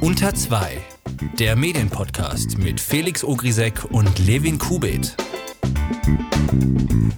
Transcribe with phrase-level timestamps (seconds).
[0.00, 0.78] Unter 2,
[1.38, 5.16] der Medienpodcast mit Felix Ogrisek und Levin Kubit.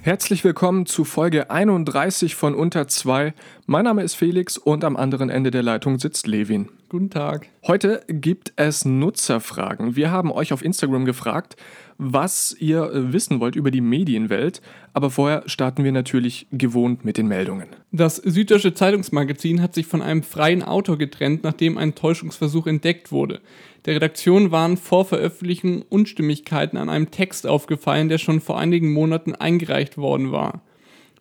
[0.03, 3.35] Herzlich willkommen zu Folge 31 von Unter 2.
[3.67, 6.69] Mein Name ist Felix und am anderen Ende der Leitung sitzt Levin.
[6.89, 7.49] Guten Tag.
[7.67, 9.97] Heute gibt es Nutzerfragen.
[9.97, 11.57] Wir haben euch auf Instagram gefragt,
[11.99, 14.61] was ihr äh, wissen wollt über die Medienwelt,
[14.93, 17.69] aber vorher starten wir natürlich gewohnt mit den Meldungen.
[17.93, 23.41] Das Süddeutsche Zeitungsmagazin hat sich von einem freien Autor getrennt, nachdem ein Täuschungsversuch entdeckt wurde.
[23.85, 29.35] Der Redaktion waren vor Veröffentlichung Unstimmigkeiten an einem Text aufgefallen, der schon vor einigen Monaten
[29.35, 30.63] eingereicht worden war.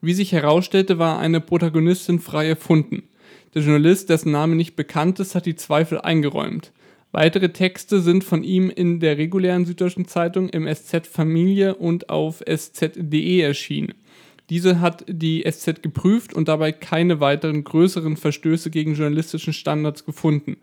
[0.01, 3.03] Wie sich herausstellte, war eine Protagonistin frei erfunden.
[3.53, 6.71] Der Journalist, dessen Name nicht bekannt ist, hat die Zweifel eingeräumt.
[7.17, 12.43] Weitere Texte sind von ihm in der regulären Süddeutschen Zeitung, im SZ Familie und auf
[12.45, 13.93] sz.de erschienen.
[14.49, 20.57] Diese hat die SZ geprüft und dabei keine weiteren größeren Verstöße gegen journalistischen Standards gefunden.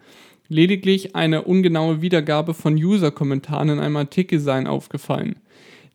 [0.48, 5.36] Lediglich eine ungenaue Wiedergabe von User-Kommentaren in einem Artikel seien aufgefallen.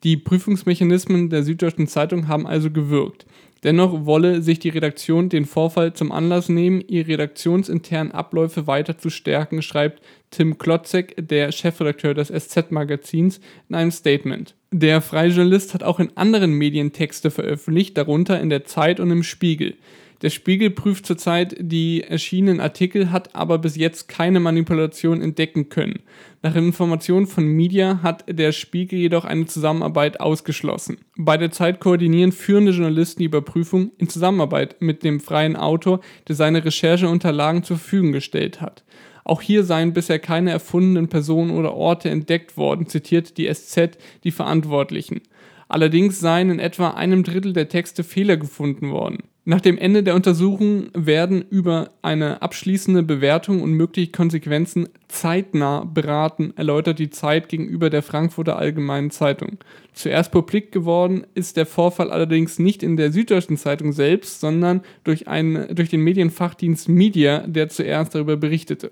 [0.03, 3.27] Die Prüfungsmechanismen der Süddeutschen Zeitung haben also gewirkt.
[3.63, 9.09] Dennoch wolle sich die Redaktion den Vorfall zum Anlass nehmen, ihre redaktionsinternen Abläufe weiter zu
[9.09, 14.55] stärken, schreibt Tim Klotzek, der Chefredakteur des SZ-Magazins, in einem Statement.
[14.71, 19.11] Der freie Journalist hat auch in anderen Medien Texte veröffentlicht, darunter in der Zeit und
[19.11, 19.75] im Spiegel.
[20.23, 25.99] Der Spiegel prüft zurzeit die erschienenen Artikel, hat aber bis jetzt keine Manipulation entdecken können.
[26.41, 30.97] Nach Informationen von Media hat der Spiegel jedoch eine Zusammenarbeit ausgeschlossen.
[31.17, 36.35] Bei der Zeit koordinieren führende Journalisten die Überprüfung in Zusammenarbeit mit dem freien Autor, der
[36.35, 38.83] seine Rechercheunterlagen zur Verfügung gestellt hat.
[39.23, 44.31] Auch hier seien bisher keine erfundenen Personen oder Orte entdeckt worden, zitiert die SZ die
[44.31, 45.21] Verantwortlichen.
[45.67, 49.23] Allerdings seien in etwa einem Drittel der Texte Fehler gefunden worden.
[49.49, 56.51] Nach dem Ende der Untersuchung werden über eine abschließende Bewertung und mögliche Konsequenzen zeitnah beraten,
[56.57, 59.57] erläutert die Zeit gegenüber der Frankfurter Allgemeinen Zeitung.
[59.93, 65.29] Zuerst publik geworden ist der Vorfall allerdings nicht in der Süddeutschen Zeitung selbst, sondern durch,
[65.29, 68.91] einen, durch den Medienfachdienst Media, der zuerst darüber berichtete.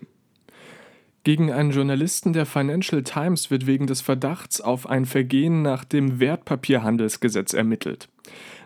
[1.26, 6.22] Gegen einen Journalisten der Financial Times wird wegen des Verdachts auf ein Vergehen nach dem
[6.22, 8.08] Wertpapierhandelsgesetz ermittelt.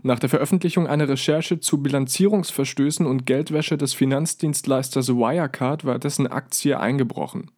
[0.02, 6.80] Nach der Veröffentlichung einer Recherche zu Bilanzierungsverstößen und Geldwäsche des Finanzdienstleisters Wirecard war dessen Aktie
[6.80, 7.52] eingebrochen.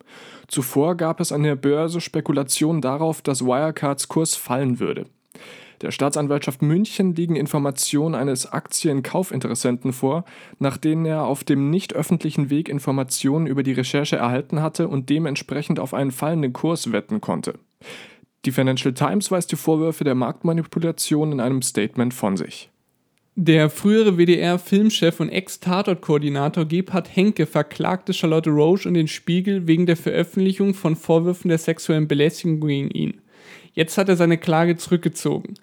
[0.47, 5.05] Zuvor gab es an der Börse Spekulationen darauf, dass Wirecards Kurs fallen würde.
[5.81, 10.25] Der Staatsanwaltschaft München liegen Informationen eines Aktienkaufinteressenten vor,
[10.59, 15.09] nach denen er auf dem nicht öffentlichen Weg Informationen über die Recherche erhalten hatte und
[15.09, 17.55] dementsprechend auf einen fallenden Kurs wetten konnte.
[18.45, 22.69] Die Financial Times weist die Vorwürfe der Marktmanipulation in einem Statement von sich.
[23.35, 29.95] Der frühere WDR-Filmchef und Ex-Tatort-Koordinator Gebhard Henke verklagte Charlotte Roche und den Spiegel wegen der
[29.95, 33.21] Veröffentlichung von Vorwürfen der sexuellen Belästigung gegen ihn.
[33.73, 35.53] Jetzt hat er seine Klage zurückgezogen.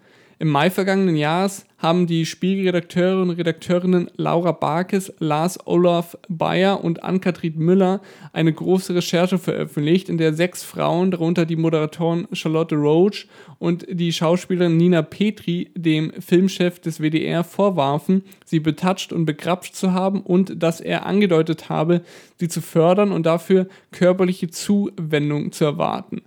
[0.40, 7.02] Im Mai vergangenen Jahres haben die Spiegelredakteure und Redakteurinnen Laura Barkes, Lars Olaf Bayer und
[7.02, 8.00] Ann-Kathrin Müller
[8.32, 13.26] eine große Recherche veröffentlicht, in der sechs Frauen, darunter die Moderatorin Charlotte Roach
[13.58, 19.92] und die Schauspielerin Nina Petri, dem Filmchef des WDR vorwarfen, sie betatscht und begrapscht zu
[19.92, 22.02] haben und dass er angedeutet habe,
[22.36, 26.22] sie zu fördern und dafür körperliche Zuwendung zu erwarten.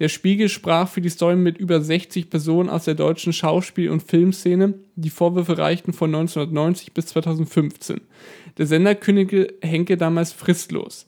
[0.00, 4.02] Der Spiegel sprach für die Story mit über 60 Personen aus der deutschen Schauspiel- und
[4.02, 4.74] Filmszene.
[4.96, 8.00] Die Vorwürfe reichten von 1990 bis 2015.
[8.58, 11.06] Der Sender kündigte Henke damals fristlos.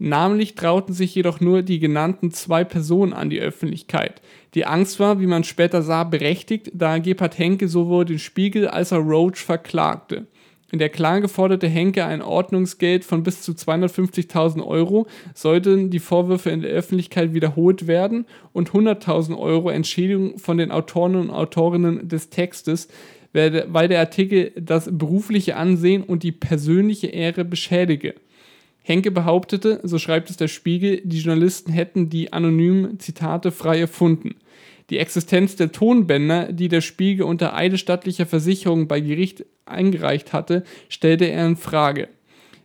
[0.00, 4.22] Namentlich trauten sich jedoch nur die genannten zwei Personen an die Öffentlichkeit.
[4.54, 8.92] Die Angst war, wie man später sah, berechtigt, da Gebhard Henke sowohl den Spiegel als
[8.92, 10.28] auch Roach verklagte.
[10.70, 16.50] In der Klage forderte Henke ein Ordnungsgeld von bis zu 250.000 Euro, sollten die Vorwürfe
[16.50, 22.28] in der Öffentlichkeit wiederholt werden und 100.000 Euro Entschädigung von den Autoren und Autorinnen des
[22.28, 22.88] Textes,
[23.32, 28.14] weil der Artikel das berufliche Ansehen und die persönliche Ehre beschädige.
[28.82, 34.36] Henke behauptete, so schreibt es der Spiegel, die Journalisten hätten die anonymen Zitate frei erfunden.
[34.90, 41.26] Die Existenz der Tonbänder, die der Spiegel unter eidesstattlicher Versicherung bei Gericht eingereicht hatte, stellte
[41.26, 42.08] er in Frage.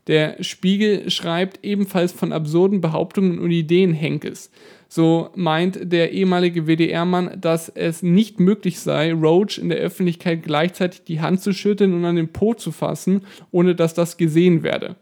[0.08, 4.52] Der Spiegel schreibt ebenfalls von absurden Behauptungen und Ideen Henkes.
[4.90, 11.04] So meint der ehemalige WDR-Mann, dass es nicht möglich sei, Roach in der Öffentlichkeit gleichzeitig
[11.06, 13.22] die Hand zu schütteln und an den Po zu fassen,
[13.52, 14.96] ohne dass das gesehen werde.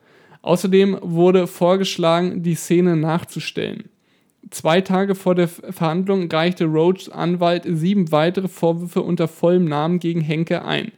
[0.43, 3.90] Außerdem wurde vorgeschlagen, die Szene nachzustellen.
[4.49, 10.21] Zwei Tage vor der Verhandlung reichte Roachs Anwalt sieben weitere Vorwürfe unter vollem Namen gegen
[10.21, 10.91] Henke ein.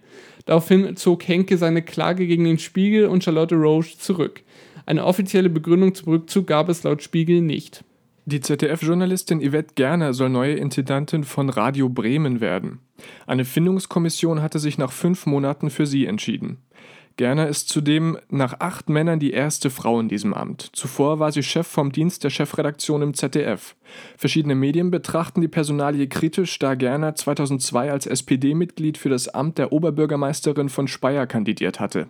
[0.45, 4.41] Daraufhin zog Henke seine Klage gegen den Spiegel und Charlotte Roach zurück.
[4.85, 7.83] Eine offizielle Begründung zum Rückzug gab es laut Spiegel nicht.
[8.25, 12.79] Die ZDF-Journalistin Yvette Gerner soll neue Intendantin von Radio Bremen werden.
[13.27, 16.59] Eine Findungskommission hatte sich nach fünf Monaten für sie entschieden.
[17.15, 20.71] Gerner ist zudem nach acht Männern die erste Frau in diesem Amt.
[20.73, 23.75] Zuvor war sie Chef vom Dienst der Chefredaktion im ZDF.
[24.17, 29.71] Verschiedene Medien betrachten die Personalie kritisch, da Gerner 2002 als SPD-Mitglied für das Amt der
[29.71, 32.07] Oberbürgermeisterin von Speyer kandidiert hatte.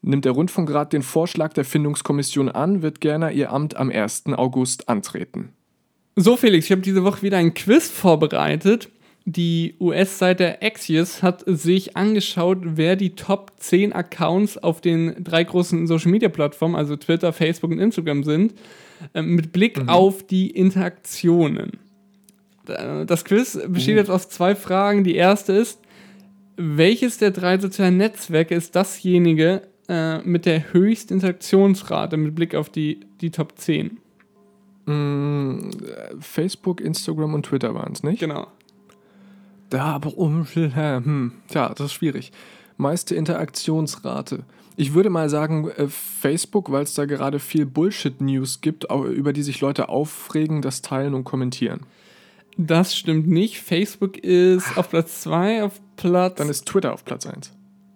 [0.00, 4.24] Nimmt der Rundfunkrat den Vorschlag der Findungskommission an, wird Gerner ihr Amt am 1.
[4.28, 5.50] August antreten.
[6.16, 8.88] So, Felix, ich habe diese Woche wieder ein Quiz vorbereitet
[9.24, 15.86] die US-Seite Axios hat sich angeschaut, wer die Top 10 Accounts auf den drei großen
[15.86, 18.54] Social-Media-Plattformen, also Twitter, Facebook und Instagram sind,
[19.14, 19.88] äh, mit Blick mhm.
[19.88, 21.72] auf die Interaktionen.
[22.64, 23.98] Das Quiz besteht uh.
[23.98, 25.02] jetzt aus zwei Fragen.
[25.02, 25.80] Die erste ist,
[26.56, 32.68] welches der drei sozialen Netzwerke ist dasjenige äh, mit der höchsten Interaktionsrate mit Blick auf
[32.68, 33.98] die, die Top 10?
[34.86, 35.70] Mm,
[36.20, 38.20] Facebook, Instagram und Twitter waren es, nicht?
[38.20, 38.46] Genau.
[39.72, 40.46] Da aber um.
[40.54, 42.30] Hm, tja, das ist schwierig.
[42.76, 44.40] Meiste Interaktionsrate.
[44.76, 49.42] Ich würde mal sagen äh, Facebook, weil es da gerade viel Bullshit-News gibt, über die
[49.42, 51.80] sich Leute aufregen, das teilen und kommentieren.
[52.58, 53.60] Das stimmt nicht.
[53.60, 56.36] Facebook ist auf Platz 2, auf Platz.
[56.36, 57.50] Dann ist Twitter auf Platz 1.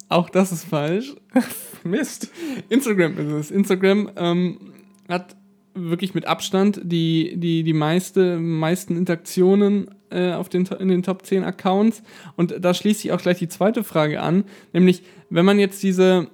[0.09, 1.15] Auch das ist falsch.
[1.85, 2.31] Mist.
[2.71, 3.51] Instagram ist es.
[3.51, 4.73] Instagram ähm,
[5.11, 5.37] hat
[5.75, 11.25] wirklich mit Abstand die, die, die meiste, meisten Interaktionen äh, auf den, in den Top
[11.25, 12.03] 10 Accounts.
[12.37, 16.29] Und da schließt sich auch gleich die zweite Frage an, nämlich wenn man jetzt diese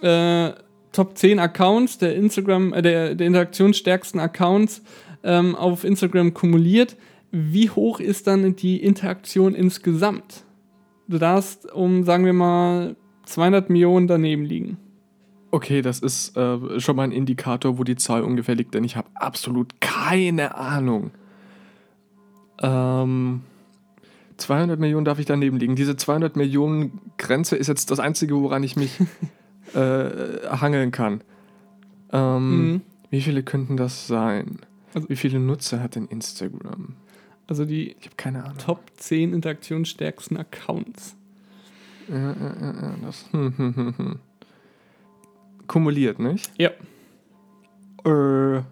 [0.00, 0.50] äh,
[0.92, 4.82] Top 10 Accounts der Instagram, äh, der, der interaktionsstärksten Accounts
[5.22, 6.96] ähm, auf Instagram kumuliert,
[7.30, 10.44] wie hoch ist dann die Interaktion insgesamt?
[11.08, 12.96] Du darfst um, sagen wir mal,
[13.26, 14.78] 200 Millionen daneben liegen.
[15.50, 18.96] Okay, das ist äh, schon mal ein Indikator, wo die Zahl ungefähr liegt, denn ich
[18.96, 21.10] habe absolut keine Ahnung.
[22.60, 23.42] Ähm,
[24.36, 25.76] 200 Millionen darf ich daneben liegen.
[25.76, 29.00] Diese 200 Millionen Grenze ist jetzt das Einzige, woran ich mich
[29.74, 31.22] äh, hangeln kann.
[32.12, 32.80] Ähm, mhm.
[33.10, 34.58] Wie viele könnten das sein?
[34.92, 36.94] Also, wie viele Nutzer hat denn Instagram?
[37.46, 38.58] Also die ich keine Ahnung.
[38.58, 41.14] Top 10 interaktionsstärksten Accounts.
[42.08, 43.26] Ja, ja, ja, das.
[43.32, 44.18] Hm, hm, hm, hm
[45.66, 46.50] kumuliert, nicht?
[46.58, 46.70] Ja.
[48.04, 48.62] Äh.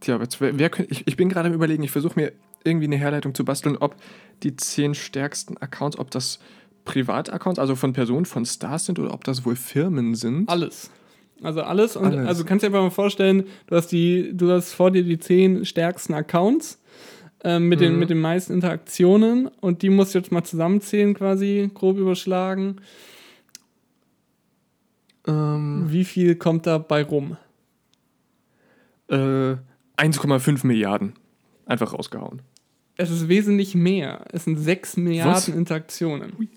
[0.00, 2.32] Tja, jetzt, wer, wer ich, ich bin gerade am überlegen, ich versuche mir
[2.64, 3.96] irgendwie eine Herleitung zu basteln, ob
[4.42, 6.40] die zehn stärksten Accounts, ob das
[6.84, 10.48] Privataccounts, also von Personen, von Stars sind oder ob das wohl Firmen sind.
[10.48, 10.90] Alles.
[11.42, 12.26] Also alles und alles.
[12.26, 15.18] also kannst du dir einfach mal vorstellen, du hast die, du hast vor dir die
[15.18, 16.78] zehn stärksten Accounts
[17.44, 17.84] äh, mit, mhm.
[17.84, 22.76] den, mit den meisten Interaktionen und die musst du jetzt mal zusammenzählen, quasi, grob überschlagen.
[25.26, 27.36] Ähm, Wie viel kommt dabei rum?
[29.08, 29.56] Äh,
[30.00, 31.14] 1,5 Milliarden.
[31.66, 32.42] Einfach rausgehauen.
[32.96, 34.24] Es ist wesentlich mehr.
[34.32, 35.48] Es sind 6 Milliarden Was?
[35.48, 36.48] Interaktionen.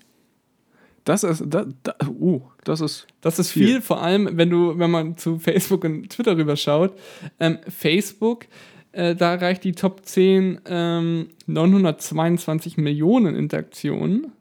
[1.04, 3.06] Das ist, da, da, uh, das ist.
[3.20, 3.66] Das ist viel.
[3.66, 6.98] viel, vor allem, wenn du, wenn man zu Facebook und Twitter rüberschaut.
[7.38, 8.46] Ähm, Facebook,
[8.92, 14.32] äh, da reicht die Top 10 ähm, 922 Millionen Interaktionen.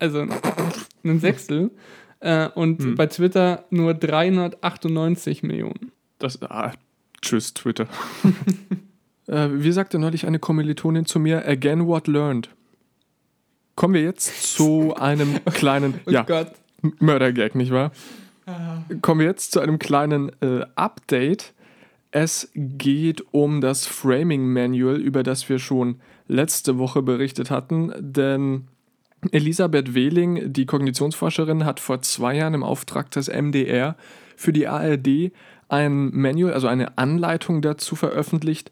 [0.00, 0.26] Also
[1.04, 1.70] ein Sechstel.
[2.20, 2.94] Äh, und hm.
[2.96, 5.92] bei Twitter nur 398 Millionen.
[6.18, 6.72] Das, ah,
[7.24, 7.86] tschüss, Twitter.
[9.26, 12.50] äh, wie sagte neulich eine Kommilitonin zu mir, again what learned.
[13.74, 16.24] Kommen wir jetzt zu einem kleinen, oh ja,
[17.00, 17.92] Mördergag, nicht wahr?
[18.46, 18.82] Ah.
[19.00, 21.54] Kommen wir jetzt zu einem kleinen äh, Update.
[22.10, 25.96] Es geht um das Framing Manual, über das wir schon
[26.28, 28.68] letzte Woche berichtet hatten, denn
[29.32, 33.96] Elisabeth Wehling, die Kognitionsforscherin, hat vor zwei Jahren im Auftrag des MDR
[34.36, 35.32] für die ARD
[35.74, 38.70] ein Manual, also eine Anleitung dazu veröffentlicht,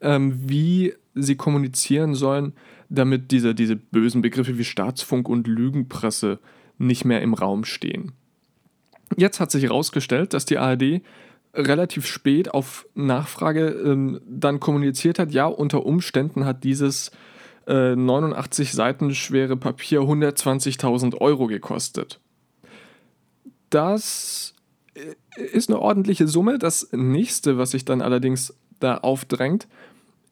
[0.00, 2.52] ähm, wie sie kommunizieren sollen,
[2.88, 6.38] damit diese, diese bösen Begriffe wie Staatsfunk und Lügenpresse
[6.78, 8.12] nicht mehr im Raum stehen.
[9.16, 11.02] Jetzt hat sich herausgestellt, dass die ARD
[11.54, 17.10] relativ spät auf Nachfrage ähm, dann kommuniziert hat, ja, unter Umständen hat dieses
[17.66, 22.18] 89 äh, Seiten schwere Papier 120.000 Euro gekostet.
[23.70, 24.51] Das
[25.34, 26.58] ist eine ordentliche Summe.
[26.58, 29.68] Das nächste, was sich dann allerdings da aufdrängt,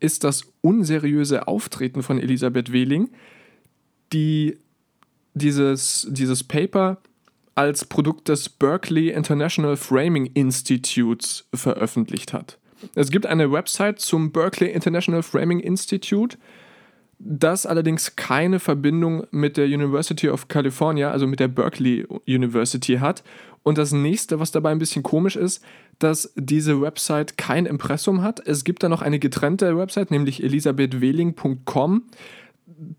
[0.00, 3.10] ist das unseriöse Auftreten von Elisabeth Wehling,
[4.12, 4.58] die
[5.34, 6.98] dieses, dieses Paper
[7.54, 12.58] als Produkt des Berkeley International Framing Institutes veröffentlicht hat.
[12.94, 16.38] Es gibt eine Website zum Berkeley International Framing Institute,
[17.22, 23.22] das allerdings keine Verbindung mit der University of California, also mit der Berkeley University hat.
[23.62, 25.62] Und das nächste, was dabei ein bisschen komisch ist,
[25.98, 28.40] dass diese Website kein Impressum hat.
[28.46, 32.04] Es gibt da noch eine getrennte Website, nämlich elisabethwehling.com.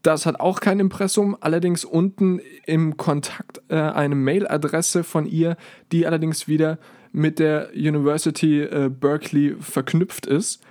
[0.04, 5.58] Das hat auch kein Impressum, allerdings unten im Kontakt äh, eine Mailadresse von ihr,
[5.92, 6.78] die allerdings wieder
[7.12, 10.62] mit der University äh, Berkeley verknüpft ist.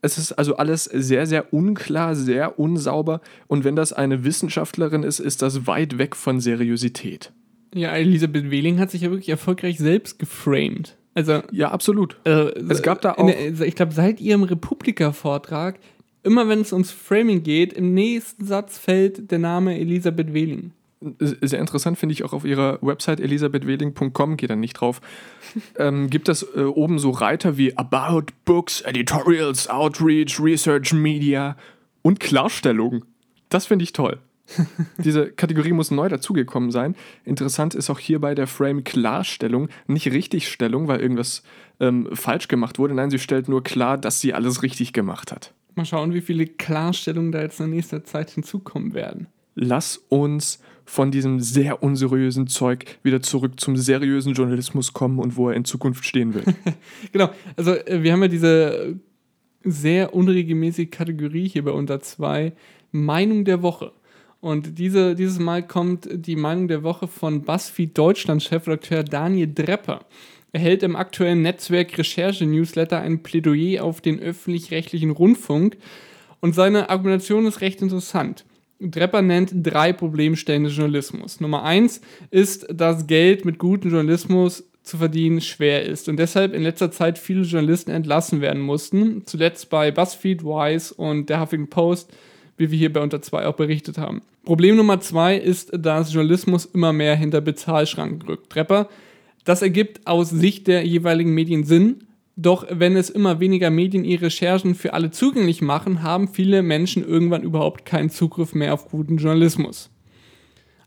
[0.00, 5.18] Es ist also alles sehr, sehr unklar, sehr unsauber und wenn das eine Wissenschaftlerin ist,
[5.18, 7.32] ist das weit weg von Seriosität.
[7.74, 10.96] Ja, Elisabeth Wehling hat sich ja wirklich erfolgreich selbst geframed.
[11.14, 12.16] Also, ja, absolut.
[12.24, 13.26] Äh, es gab da auch.
[13.26, 15.80] Der, ich glaube, seit ihrem Republika-Vortrag,
[16.22, 21.60] immer wenn es ums Framing geht, im nächsten Satz fällt der Name Elisabeth Wehling sehr
[21.60, 25.00] interessant finde ich auch auf ihrer Website elisabethweding.com, geht dann nicht drauf,
[25.78, 31.56] ähm, gibt es äh, oben so Reiter wie About Books, Editorials, Outreach, Research, Media
[32.02, 33.04] und Klarstellung.
[33.48, 34.18] Das finde ich toll.
[34.98, 36.96] Diese Kategorie muss neu dazugekommen sein.
[37.24, 41.42] Interessant ist auch hier bei der Frame Klarstellung, nicht Richtigstellung, weil irgendwas
[41.80, 42.94] ähm, falsch gemacht wurde.
[42.94, 45.52] Nein, sie stellt nur klar, dass sie alles richtig gemacht hat.
[45.74, 49.26] Mal schauen, wie viele Klarstellungen da jetzt in nächster Zeit hinzukommen werden.
[49.54, 55.50] Lass uns von diesem sehr unseriösen Zeug wieder zurück zum seriösen Journalismus kommen und wo
[55.50, 56.44] er in Zukunft stehen will.
[57.12, 58.98] genau, also äh, wir haben ja diese
[59.62, 62.54] sehr unregelmäßige Kategorie hier bei unter zwei
[62.90, 63.92] Meinung der Woche.
[64.40, 70.06] Und diese, dieses Mal kommt die Meinung der Woche von BuzzFeed Deutschland Chefredakteur Daniel Drepper.
[70.52, 75.76] Er hält im aktuellen Netzwerk Recherche Newsletter ein Plädoyer auf den öffentlich-rechtlichen Rundfunk
[76.40, 78.46] und seine Argumentation ist recht interessant.
[78.80, 81.40] Drepper nennt drei Problemstellen des Journalismus.
[81.40, 86.62] Nummer eins ist, dass Geld mit gutem Journalismus zu verdienen schwer ist und deshalb in
[86.62, 89.22] letzter Zeit viele Journalisten entlassen werden mussten.
[89.26, 92.12] Zuletzt bei BuzzFeed, Wise und der Huffington Post,
[92.56, 94.22] wie wir hier bei Unter 2 auch berichtet haben.
[94.44, 98.54] Problem Nummer zwei ist, dass Journalismus immer mehr hinter Bezahlschranken rückt.
[98.54, 98.88] Drepper,
[99.44, 102.07] das ergibt aus Sicht der jeweiligen Medien Sinn,
[102.40, 107.04] doch wenn es immer weniger Medien ihre Recherchen für alle zugänglich machen, haben viele Menschen
[107.04, 109.90] irgendwann überhaupt keinen Zugriff mehr auf guten Journalismus.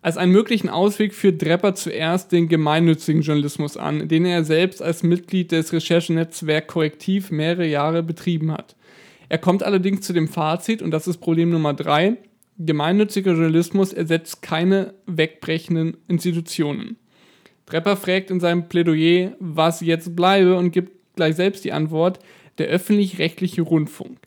[0.02, 5.04] Als einen möglichen Ausweg führt Drepper zuerst den gemeinnützigen Journalismus an, den er selbst als
[5.04, 8.78] Mitglied des Recherchenetzwerk Korrektiv mehrere Jahre betrieben hat.
[9.28, 12.16] Er kommt allerdings zu dem Fazit, und das ist Problem Nummer drei,
[12.60, 16.96] gemeinnütziger Journalismus ersetzt keine wegbrechenden Institutionen.
[17.66, 22.20] Drepper fragt in seinem Plädoyer, was jetzt bleibe und gibt gleich selbst die Antwort,
[22.58, 24.18] der öffentlich-rechtliche Rundfunk.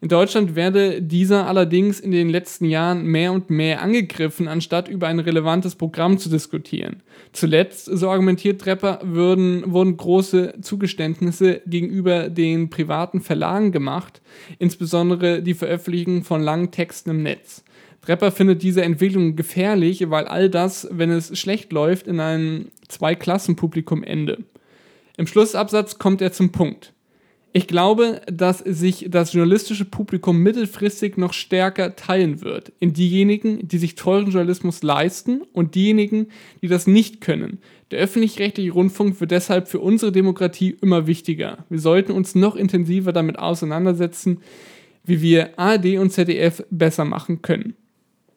[0.00, 5.08] In Deutschland werde dieser allerdings in den letzten Jahren mehr und mehr angegriffen, anstatt über
[5.08, 7.02] ein relevantes Programm zu diskutieren.
[7.32, 14.22] Zuletzt, so argumentiert Trepper, würden, wurden große Zugeständnisse gegenüber den privaten Verlagen gemacht,
[14.58, 17.62] insbesondere die Veröffentlichung von langen Texten im Netz.
[18.02, 24.02] Trepper findet diese Entwicklung gefährlich, weil all das, wenn es schlecht läuft, in einem Zweiklassenpublikum
[24.02, 24.38] ende.
[25.20, 26.94] Im Schlussabsatz kommt er zum Punkt.
[27.52, 33.76] Ich glaube, dass sich das journalistische Publikum mittelfristig noch stärker teilen wird in diejenigen, die
[33.76, 36.28] sich teuren Journalismus leisten und diejenigen,
[36.62, 37.58] die das nicht können.
[37.90, 41.66] Der öffentlich-rechtliche Rundfunk wird deshalb für unsere Demokratie immer wichtiger.
[41.68, 44.38] Wir sollten uns noch intensiver damit auseinandersetzen,
[45.04, 47.74] wie wir ARD und ZDF besser machen können.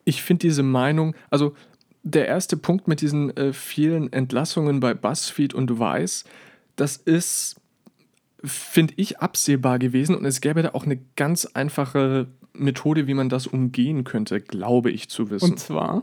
[0.04, 1.54] Ich finde diese Meinung, also
[2.02, 6.24] der erste Punkt mit diesen äh, vielen Entlassungen bei BuzzFeed und Vice,
[6.76, 7.56] das ist,
[8.42, 13.28] finde ich, absehbar gewesen und es gäbe da auch eine ganz einfache Methode, wie man
[13.28, 15.52] das umgehen könnte, glaube ich zu wissen.
[15.52, 16.02] Und zwar?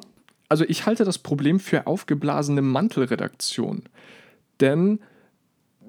[0.50, 3.84] Also ich halte das Problem für aufgeblasene Mantelredaktion.
[4.60, 5.00] Denn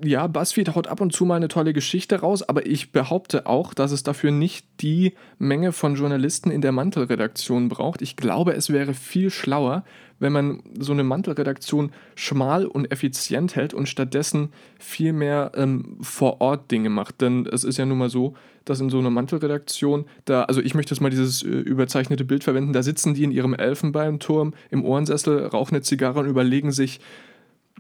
[0.05, 3.75] ja, BuzzFeed haut ab und zu mal eine tolle Geschichte raus, aber ich behaupte auch,
[3.75, 8.03] dass es dafür nicht die Menge von Journalisten in der Mantelredaktion braucht.
[8.03, 9.85] Ich glaube, es wäre viel schlauer,
[10.19, 16.41] wenn man so eine Mantelredaktion schmal und effizient hält und stattdessen viel mehr ähm, vor
[16.41, 17.21] Ort Dinge macht.
[17.21, 20.75] Denn es ist ja nun mal so, dass in so einer Mantelredaktion, da, also ich
[20.75, 24.85] möchte jetzt mal dieses äh, überzeichnete Bild verwenden, da sitzen die in ihrem Elfenbeinturm im
[24.85, 27.01] Ohrensessel, rauchen eine Zigarre und überlegen sich,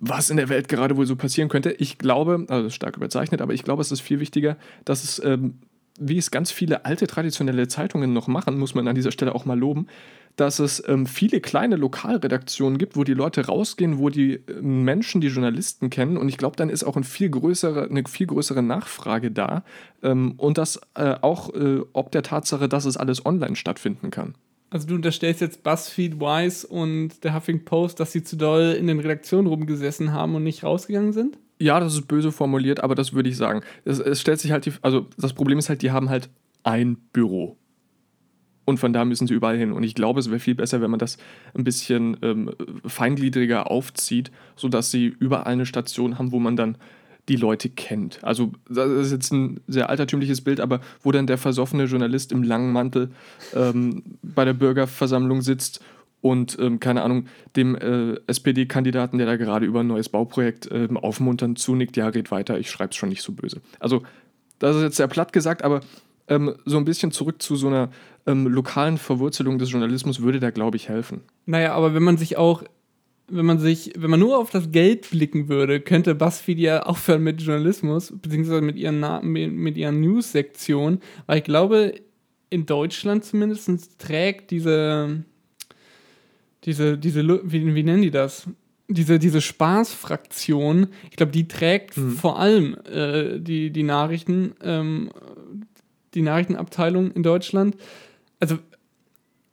[0.04, 1.71] was in der Welt gerade wohl so passieren könnte.
[1.71, 5.59] Ich glaube, also stark überzeichnet, aber ich glaube, es ist viel wichtiger, dass es, ähm,
[6.00, 9.44] wie es ganz viele alte traditionelle Zeitungen noch machen, muss man an dieser Stelle auch
[9.44, 9.87] mal loben,
[10.35, 15.21] dass es ähm, viele kleine Lokalredaktionen gibt, wo die Leute rausgehen, wo die äh, Menschen
[15.21, 16.16] die Journalisten kennen.
[16.16, 19.62] Und ich glaube, dann ist auch ein viel größere, eine viel größere Nachfrage da.
[20.02, 24.35] Ähm, und das äh, auch äh, ob der Tatsache, dass es alles online stattfinden kann.
[24.72, 28.86] Also du unterstellst jetzt BuzzFeed, Wise und der Huffington Post, dass sie zu doll in
[28.86, 31.36] den Redaktionen rumgesessen haben und nicht rausgegangen sind?
[31.58, 33.60] Ja, das ist böse formuliert, aber das würde ich sagen.
[33.84, 36.30] Es, es stellt sich halt die, also das Problem ist halt, die haben halt
[36.62, 37.58] ein Büro.
[38.64, 39.72] Und von da müssen sie überall hin.
[39.72, 41.18] Und ich glaube, es wäre viel besser, wenn man das
[41.52, 42.50] ein bisschen ähm,
[42.86, 46.78] feingliedriger aufzieht, sodass sie überall eine Station haben, wo man dann
[47.28, 48.22] die Leute kennt.
[48.22, 52.42] Also, das ist jetzt ein sehr altertümliches Bild, aber wo dann der versoffene Journalist im
[52.42, 53.10] langen Mantel
[53.54, 55.80] ähm, bei der Bürgerversammlung sitzt
[56.20, 57.26] und, ähm, keine Ahnung,
[57.56, 62.30] dem äh, SPD-Kandidaten, der da gerade über ein neues Bauprojekt ähm, aufmunternd zunickt, ja, red
[62.30, 63.60] weiter, ich schreib's schon nicht so böse.
[63.78, 64.02] Also,
[64.58, 65.80] das ist jetzt sehr platt gesagt, aber
[66.28, 67.90] ähm, so ein bisschen zurück zu so einer
[68.26, 71.22] ähm, lokalen Verwurzelung des Journalismus würde da, glaube ich, helfen.
[71.46, 72.62] Naja, aber wenn man sich auch
[73.28, 77.22] wenn man sich, wenn man nur auf das Geld blicken würde, könnte BuzzFeed ja aufhören
[77.22, 81.94] mit Journalismus, beziehungsweise mit ihren, mit ihren News-Sektionen, weil ich glaube,
[82.50, 85.24] in Deutschland zumindest trägt diese,
[86.64, 88.46] diese, diese, wie, wie nennen die das?
[88.88, 92.12] Diese, diese Spaßfraktion, ich glaube, die trägt mhm.
[92.12, 95.10] vor allem äh, die, die Nachrichten, ähm,
[96.12, 97.76] die Nachrichtenabteilung in Deutschland.
[98.38, 98.58] Also,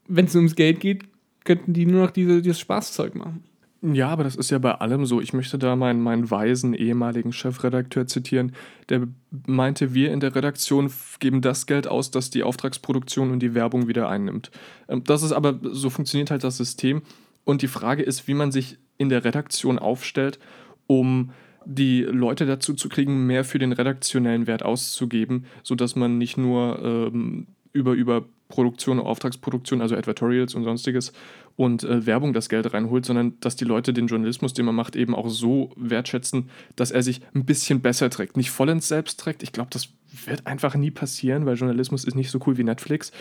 [0.10, 1.04] wenn es ums Geld geht,
[1.46, 3.44] könnten die nur noch diese, dieses Spaßzeug machen.
[3.82, 5.22] Ja, aber das ist ja bei allem so.
[5.22, 8.54] Ich möchte da meinen, meinen weisen ehemaligen Chefredakteur zitieren,
[8.90, 9.08] der
[9.48, 13.88] meinte, wir in der Redaktion geben das Geld aus, das die Auftragsproduktion und die Werbung
[13.88, 14.52] wieder einnimmt.
[14.90, 17.04] Ähm, das ist aber, so funktioniert halt das System.
[17.46, 20.40] Und die Frage ist, wie man sich in der Redaktion aufstellt,
[20.88, 21.32] um
[21.66, 26.80] die Leute dazu zu kriegen, mehr für den redaktionellen Wert auszugeben, sodass man nicht nur
[26.84, 31.14] ähm, über, über Produktion, Auftragsproduktion, also Advertorials und sonstiges
[31.60, 34.96] und äh, Werbung das Geld reinholt, sondern dass die Leute den Journalismus, den man macht,
[34.96, 38.38] eben auch so wertschätzen, dass er sich ein bisschen besser trägt.
[38.38, 39.44] Nicht vollends selbst trägt.
[39.44, 39.90] Ich glaube, das
[40.26, 43.12] wird einfach nie passieren, weil Journalismus ist nicht so cool wie Netflix.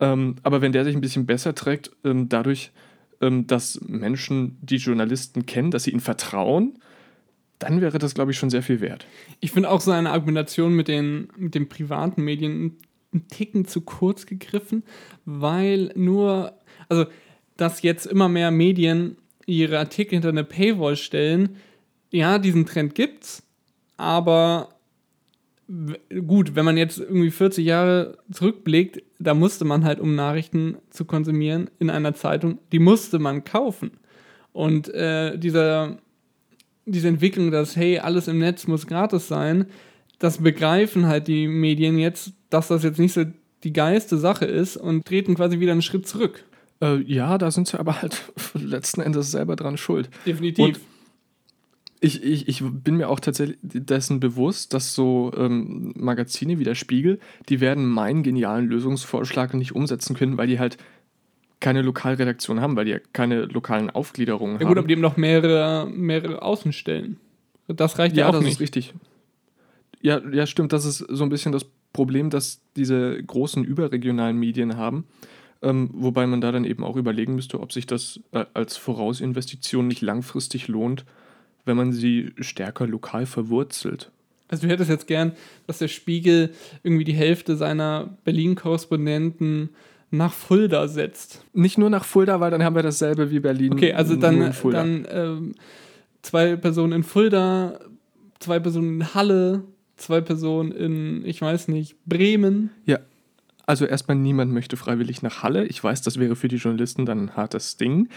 [0.00, 2.72] Ähm, aber wenn der sich ein bisschen besser trägt, ähm, dadurch,
[3.22, 6.78] ähm, dass Menschen die Journalisten kennen, dass sie ihnen vertrauen,
[7.58, 9.06] dann wäre das, glaube ich, schon sehr viel wert.
[9.40, 12.76] Ich finde auch so eine Argumentation mit den, mit den privaten Medien
[13.14, 14.82] einen Ticken zu kurz gegriffen,
[15.24, 16.52] weil nur,
[16.90, 17.06] also
[17.62, 19.16] dass jetzt immer mehr Medien
[19.46, 21.56] ihre Artikel hinter eine Paywall stellen,
[22.10, 23.44] ja, diesen Trend gibt's,
[23.96, 24.70] aber
[26.26, 31.04] gut, wenn man jetzt irgendwie 40 Jahre zurückblickt, da musste man halt, um Nachrichten zu
[31.04, 33.92] konsumieren in einer Zeitung, die musste man kaufen.
[34.52, 35.98] Und äh, dieser,
[36.84, 39.66] diese Entwicklung, dass, hey, alles im Netz muss gratis sein,
[40.18, 43.22] das begreifen halt die Medien jetzt, dass das jetzt nicht so
[43.62, 46.44] die geilste Sache ist und treten quasi wieder einen Schritt zurück.
[46.82, 50.10] Äh, ja, da sind sie aber halt letzten Endes selber dran schuld.
[50.26, 50.64] Definitiv.
[50.64, 50.80] Und
[52.00, 56.74] ich, ich, ich bin mir auch tatsächlich dessen bewusst, dass so ähm, Magazine wie der
[56.74, 60.78] Spiegel, die werden meinen genialen Lösungsvorschlag nicht umsetzen können, weil die halt
[61.60, 64.62] keine Lokalredaktion haben, weil die ja keine lokalen Aufgliederungen haben.
[64.62, 67.18] Ja gut, aber die haben noch mehrere, mehrere Außenstellen.
[67.68, 68.54] Das reicht ja, ja auch das nicht.
[68.54, 68.94] ist richtig.
[70.00, 70.72] Ja, ja, stimmt.
[70.72, 75.04] Das ist so ein bisschen das Problem, das diese großen überregionalen Medien haben.
[75.62, 79.86] Ähm, wobei man da dann eben auch überlegen müsste, ob sich das äh, als Vorausinvestition
[79.86, 81.04] nicht langfristig lohnt,
[81.64, 84.10] wenn man sie stärker lokal verwurzelt.
[84.48, 85.32] Also du hättest jetzt gern,
[85.66, 86.50] dass der Spiegel
[86.82, 89.70] irgendwie die Hälfte seiner Berlin-Korrespondenten
[90.10, 91.44] nach Fulda setzt.
[91.54, 93.72] Nicht nur nach Fulda, weil dann haben wir dasselbe wie Berlin.
[93.72, 95.54] Okay, also dann, dann ähm,
[96.20, 97.78] zwei Personen in Fulda,
[98.40, 99.62] zwei Personen in Halle,
[99.96, 102.70] zwei Personen in, ich weiß nicht, Bremen.
[102.84, 102.98] Ja,
[103.66, 105.66] also erstmal niemand möchte freiwillig nach Halle.
[105.66, 108.08] Ich weiß, das wäre für die Journalisten dann ein hartes Ding.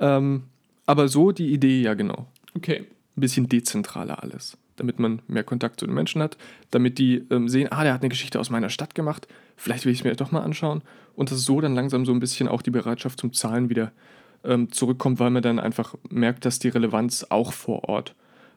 [0.00, 0.44] Ähm,
[0.86, 2.26] aber so die Idee ja genau.
[2.54, 2.84] Okay.
[3.16, 6.36] Ein bisschen dezentraler alles, damit man mehr Kontakt zu den Menschen hat,
[6.70, 9.92] damit die ähm, sehen, ah, der hat eine Geschichte aus meiner Stadt gemacht, vielleicht will
[9.92, 10.82] ich es mir doch mal anschauen.
[11.14, 13.92] Und dass so dann langsam so ein bisschen auch die Bereitschaft zum Zahlen wieder
[14.44, 18.14] ähm, zurückkommt, weil man dann einfach merkt, dass die Relevanz auch vor Ort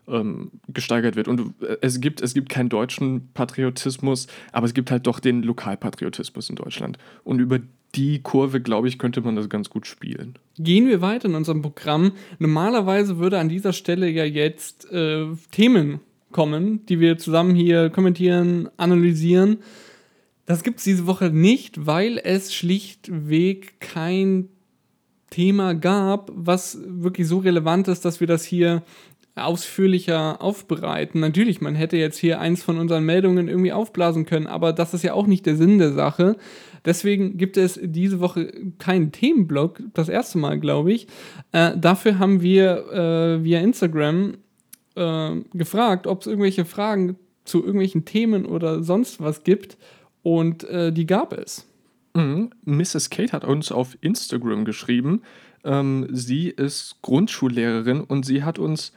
[0.07, 1.27] ähm, gesteigert wird.
[1.27, 5.43] Und äh, es gibt, es gibt keinen deutschen Patriotismus, aber es gibt halt doch den
[5.43, 6.97] Lokalpatriotismus in Deutschland.
[7.23, 7.59] Und über
[7.95, 10.35] die Kurve, glaube ich, könnte man das ganz gut spielen.
[10.57, 12.13] Gehen wir weiter in unserem Programm.
[12.39, 15.99] Normalerweise würde an dieser Stelle ja jetzt äh, Themen
[16.31, 19.57] kommen, die wir zusammen hier kommentieren, analysieren.
[20.45, 24.49] Das gibt es diese Woche nicht, weil es schlichtweg kein
[25.29, 28.83] Thema gab, was wirklich so relevant ist, dass wir das hier
[29.35, 31.21] ausführlicher aufbereiten.
[31.21, 35.03] Natürlich, man hätte jetzt hier eins von unseren Meldungen irgendwie aufblasen können, aber das ist
[35.03, 36.35] ja auch nicht der Sinn der Sache.
[36.83, 41.07] Deswegen gibt es diese Woche keinen Themenblock, das erste Mal, glaube ich.
[41.51, 44.37] Äh, dafür haben wir äh, via Instagram
[44.95, 47.15] äh, gefragt, ob es irgendwelche Fragen
[47.45, 49.77] zu irgendwelchen Themen oder sonst was gibt.
[50.23, 51.67] Und äh, die gab es.
[52.13, 52.51] Mhm.
[52.65, 53.09] Mrs.
[53.09, 55.21] Kate hat uns auf Instagram geschrieben.
[55.63, 58.91] Ähm, sie ist Grundschullehrerin und sie hat uns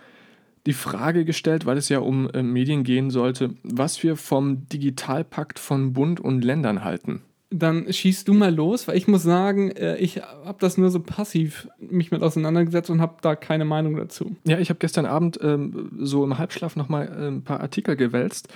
[0.67, 5.59] die Frage gestellt, weil es ja um äh, Medien gehen sollte, was wir vom Digitalpakt
[5.59, 7.23] von Bund und Ländern halten.
[7.51, 11.01] Dann schießt du mal los, weil ich muss sagen, äh, ich habe das nur so
[11.01, 14.35] passiv mich mit auseinandergesetzt und habe da keine Meinung dazu.
[14.45, 18.49] Ja, ich habe gestern Abend ähm, so im Halbschlaf nochmal äh, ein paar Artikel gewälzt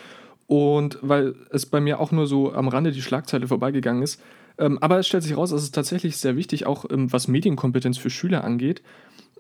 [0.46, 4.20] und weil es bei mir auch nur so am Rande die Schlagzeile vorbeigegangen ist.
[4.58, 7.98] Ähm, aber es stellt sich raus, es ist tatsächlich sehr wichtig, auch ähm, was Medienkompetenz
[7.98, 8.82] für Schüler angeht.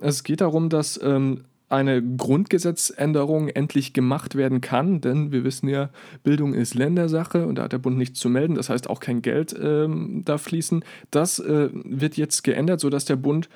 [0.00, 5.90] Es geht darum, dass ähm, eine Grundgesetzänderung endlich gemacht werden kann, denn wir wissen ja,
[6.22, 9.20] Bildung ist Ländersache und da hat der Bund nichts zu melden, das heißt auch kein
[9.22, 10.84] Geld ähm, da fließen.
[11.10, 13.48] Das äh, wird jetzt geändert, sodass der Bund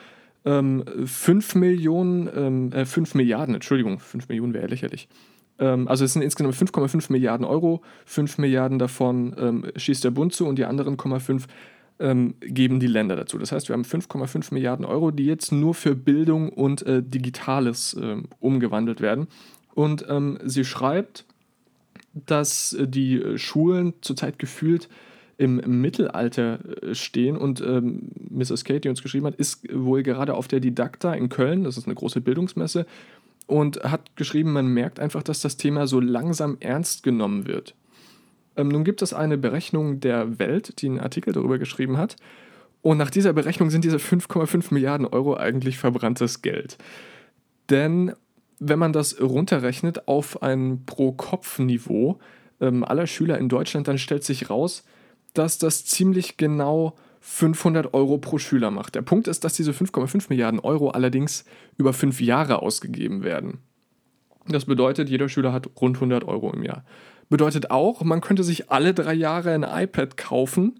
[0.45, 5.09] ähm, 5 Millionen, ähm, äh, 5 Milliarden, Entschuldigung, 5 Millionen wäre lächerlich.
[5.59, 10.35] Ähm, also es sind insgesamt 5,5 Milliarden Euro, 5 Milliarden davon ähm, schießt der Bund
[10.35, 11.45] zu und die anderen 0,5
[12.03, 13.39] ähm, geben die Länder dazu.
[13.39, 17.95] Das heißt, wir haben 5,5 Milliarden Euro, die jetzt nur für Bildung und äh, Digitales
[17.95, 19.29] äh, umgewandelt werden.
[19.75, 21.25] Und ähm, sie schreibt,
[22.13, 24.89] dass äh, die Schulen zurzeit gefühlt
[25.39, 28.65] im, Mittelalter äh, stehen und ähm, Mrs.
[28.65, 31.87] Kate, die uns geschrieben hat, ist wohl gerade auf der Didakta in Köln, das ist
[31.87, 32.87] eine große Bildungsmesse,
[33.47, 37.75] und hat geschrieben, man merkt einfach, dass das Thema so langsam ernst genommen wird.
[38.57, 42.17] Ähm, nun gibt es eine Berechnung der Welt, die einen Artikel darüber geschrieben hat.
[42.83, 46.79] Und nach dieser Berechnung sind diese 5,5 Milliarden Euro eigentlich verbranntes Geld.
[47.71, 48.13] Denn
[48.59, 52.19] wenn man das runterrechnet auf ein Pro-Kopf-Niveau
[52.61, 54.85] ähm, aller Schüler in Deutschland, dann stellt sich raus,
[55.35, 58.97] dass das ziemlich genau 500 Euro pro Schüler macht.
[58.97, 61.45] Der Punkt ist, dass diese 5,5 Milliarden Euro allerdings
[61.77, 63.59] über fünf Jahre ausgegeben werden.
[64.49, 66.85] Das bedeutet, jeder Schüler hat rund 100 Euro im Jahr.
[67.33, 70.79] Bedeutet auch, man könnte sich alle drei Jahre ein iPad kaufen,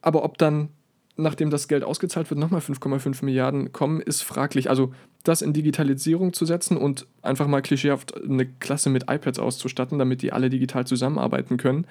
[0.00, 0.70] aber ob dann,
[1.16, 4.68] nachdem das Geld ausgezahlt wird, nochmal 5,5 Milliarden kommen, ist fraglich.
[4.68, 4.92] Also
[5.22, 10.22] das in Digitalisierung zu setzen und einfach mal klischeehaft eine Klasse mit iPads auszustatten, damit
[10.22, 11.86] die alle digital zusammenarbeiten können,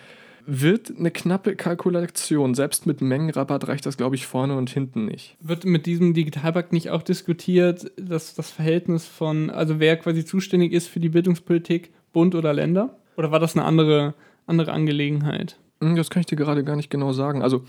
[0.46, 2.54] wird eine knappe Kalkulation.
[2.54, 5.38] Selbst mit Mengenrabatt reicht das, glaube ich, vorne und hinten nicht.
[5.40, 10.74] Wird mit diesem Digitalpakt nicht auch diskutiert, dass das Verhältnis von, also wer quasi zuständig
[10.74, 13.00] ist für die Bildungspolitik, Bund oder Länder?
[13.18, 14.14] Oder war das eine andere,
[14.46, 15.58] andere Angelegenheit?
[15.82, 17.42] Hm, das kann ich dir gerade gar nicht genau sagen.
[17.42, 17.64] Also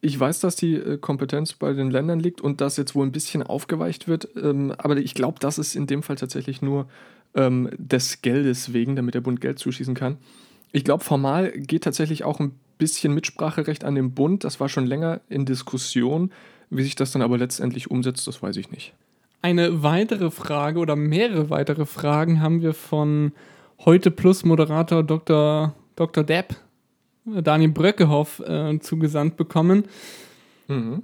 [0.00, 3.12] ich weiß, dass die äh, Kompetenz bei den Ländern liegt und dass jetzt wohl ein
[3.12, 6.88] bisschen aufgeweicht wird, ähm, aber ich glaube, das ist in dem Fall tatsächlich nur
[7.34, 10.18] ähm, des Geldes wegen, damit der Bund Geld zuschießen kann.
[10.72, 14.42] Ich glaube, formal geht tatsächlich auch ein bisschen Mitspracherecht an den Bund.
[14.42, 16.32] Das war schon länger in Diskussion.
[16.68, 18.94] Wie sich das dann aber letztendlich umsetzt, das weiß ich nicht.
[19.42, 23.32] Eine weitere Frage oder mehrere weitere Fragen haben wir von
[23.84, 25.74] heute Plus Moderator Dr.
[25.96, 26.24] Dr.
[26.24, 26.56] Depp,
[27.24, 29.84] Daniel Bröckehoff, äh, zugesandt bekommen.
[30.68, 31.02] Mhm.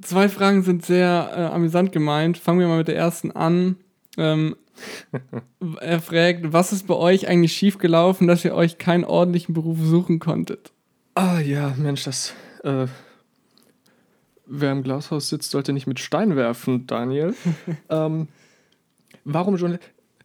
[0.00, 2.38] Zwei Fragen sind sehr äh, amüsant gemeint.
[2.38, 3.76] Fangen wir mal mit der ersten an.
[4.16, 4.56] Ähm,
[5.80, 10.18] er fragt, was ist bei euch eigentlich schiefgelaufen, dass ihr euch keinen ordentlichen Beruf suchen
[10.18, 10.72] konntet?
[11.14, 12.34] Ah ja, Mensch, das.
[12.64, 12.86] Äh,
[14.46, 17.34] wer im Glashaus sitzt, sollte nicht mit Stein werfen, Daniel.
[17.90, 18.28] ähm,
[19.24, 19.78] warum schon?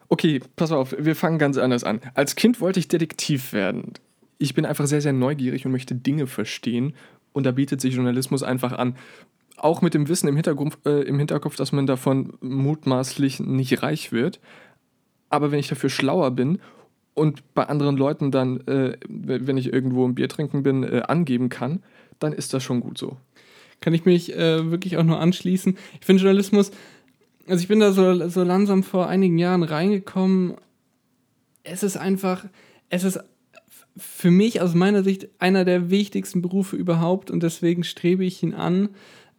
[0.10, 2.00] Okay, pass auf, wir fangen ganz anders an.
[2.14, 3.94] Als Kind wollte ich Detektiv werden.
[4.38, 6.94] Ich bin einfach sehr, sehr neugierig und möchte Dinge verstehen.
[7.34, 8.96] Und da bietet sich Journalismus einfach an.
[9.58, 14.12] Auch mit dem Wissen im Hintergrund, äh, im Hinterkopf, dass man davon mutmaßlich nicht reich
[14.12, 14.40] wird.
[15.30, 16.60] Aber wenn ich dafür schlauer bin
[17.14, 21.50] und bei anderen Leuten dann, äh, wenn ich irgendwo ein Bier trinken bin, äh, angeben
[21.50, 21.84] kann,
[22.20, 23.18] dann ist das schon gut so.
[23.82, 25.78] Kann ich mich äh, wirklich auch nur anschließen.
[26.00, 26.72] Ich finde Journalismus
[27.48, 30.56] also ich bin da so, so langsam vor einigen Jahren reingekommen.
[31.64, 32.46] Es ist einfach,
[32.90, 33.20] es ist
[33.98, 38.54] für mich aus meiner Sicht einer der wichtigsten Berufe überhaupt und deswegen strebe ich ihn
[38.54, 38.90] an.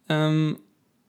[0.09, 0.57] Ähm,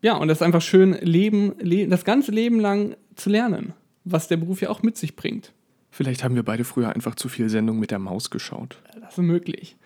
[0.03, 4.29] ja, und das ist einfach schön, Leben, le das ganze Leben lang zu lernen, was
[4.29, 5.53] der Beruf ja auch mit sich bringt.
[5.91, 8.79] Vielleicht haben wir beide früher einfach zu viel Sendung mit der Maus geschaut.
[9.01, 9.77] Das ist möglich.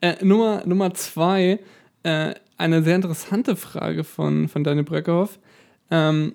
[0.00, 1.60] Äh, Nummer, Nummer zwei,
[2.02, 5.38] äh, eine sehr interessante Frage von, von Daniel Bröckerhoff.
[5.90, 6.34] Ähm,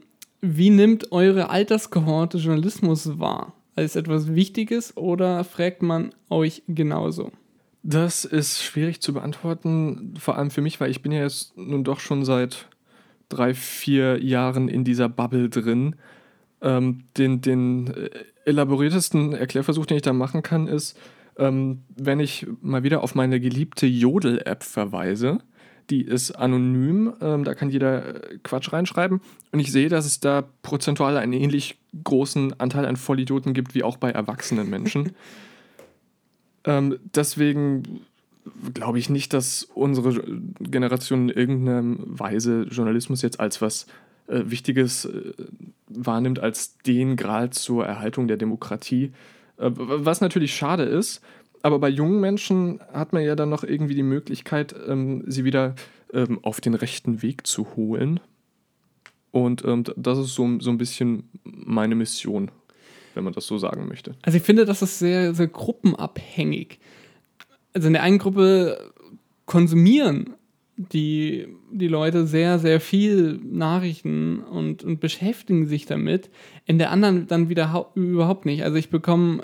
[0.55, 3.53] wie nimmt eure Alterskohorte Journalismus wahr?
[3.75, 7.31] Als etwas Wichtiges oder fragt man euch genauso?
[7.83, 11.83] Das ist schwierig zu beantworten, vor allem für mich, weil ich bin ja jetzt nun
[11.83, 12.67] doch schon seit
[13.29, 15.95] drei, vier Jahren in dieser Bubble drin.
[16.61, 18.09] Ähm, den, den äh,
[18.45, 20.97] elaboriertesten Erklärversuch, den ich da machen kann, ist,
[21.37, 25.37] ähm, wenn ich mal wieder auf meine geliebte Jodel-App verweise,
[25.89, 29.21] die ist anonym, ähm, da kann jeder äh, Quatsch reinschreiben.
[29.51, 33.83] Und ich sehe, dass es da prozentual einen ähnlich großen Anteil an Vollidioten gibt wie
[33.83, 35.13] auch bei erwachsenen Menschen.
[36.65, 38.01] ähm, deswegen
[38.73, 40.21] glaube ich nicht, dass unsere
[40.59, 43.87] Generation in irgendeiner Weise Journalismus jetzt als was
[44.27, 45.33] äh, Wichtiges äh,
[45.87, 49.11] wahrnimmt, als den Gral zur Erhaltung der Demokratie.
[49.57, 51.21] Äh, was natürlich schade ist,
[51.63, 55.75] Aber bei jungen Menschen hat man ja dann noch irgendwie die Möglichkeit, ähm, sie wieder
[56.13, 58.19] ähm, auf den rechten Weg zu holen.
[59.31, 62.51] Und ähm, das ist so, so ein bisschen meine Mission,
[63.13, 64.15] wenn man das so sagen möchte.
[64.21, 66.79] Also ich finde, das ist sehr, sehr gruppenabhängig.
[67.73, 68.91] Also in der einen Gruppe
[69.45, 70.33] konsumieren
[70.77, 76.29] die, die Leute sehr, sehr viel Nachrichten und, und beschäftigen sich damit.
[76.67, 78.63] In der anderen dann wieder überhaupt nicht.
[78.63, 79.41] Also ich bekomme,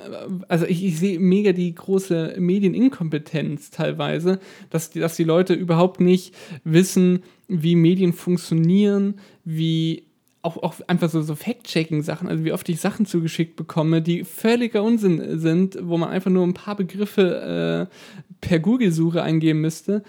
[0.47, 5.99] also ich, ich sehe mega die große Medieninkompetenz teilweise, dass die, dass die Leute überhaupt
[5.99, 10.03] nicht wissen, wie Medien funktionieren, wie
[10.43, 14.83] auch, auch einfach so, so Fact-Checking-Sachen, also wie oft ich Sachen zugeschickt bekomme, die völliger
[14.83, 20.03] Unsinn sind, wo man einfach nur ein paar Begriffe äh, per Google-Suche eingeben müsste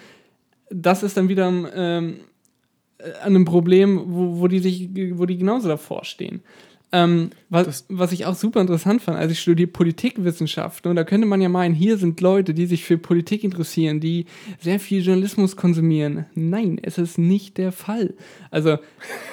[0.74, 2.16] das ist dann wieder ähm,
[2.98, 6.42] äh, an einem Problem, wo, wo, die sich, wo die genauso davor stehen.
[6.92, 11.26] Ähm, was, was ich auch super interessant fand, also ich studiere Politikwissenschaften und da könnte
[11.26, 14.26] man ja meinen, hier sind Leute, die sich für Politik interessieren, die
[14.60, 16.26] sehr viel Journalismus konsumieren.
[16.34, 18.14] Nein, es ist nicht der Fall.
[18.50, 18.78] Also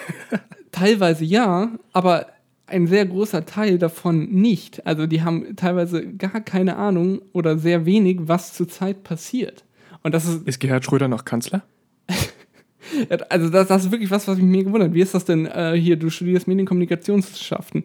[0.71, 2.27] teilweise ja, aber
[2.65, 4.85] ein sehr großer Teil davon nicht.
[4.87, 9.65] Also die haben teilweise gar keine Ahnung oder sehr wenig, was zurzeit passiert.
[10.03, 10.47] Und das ist.
[10.47, 11.63] Ist Gerhard Schröder noch Kanzler?
[13.29, 14.93] also, das, das, ist wirklich was, was mich mir gewundert.
[14.93, 15.95] Wie ist das denn äh, hier?
[15.95, 17.83] Du studierst Medienkommunikationswissenschaften.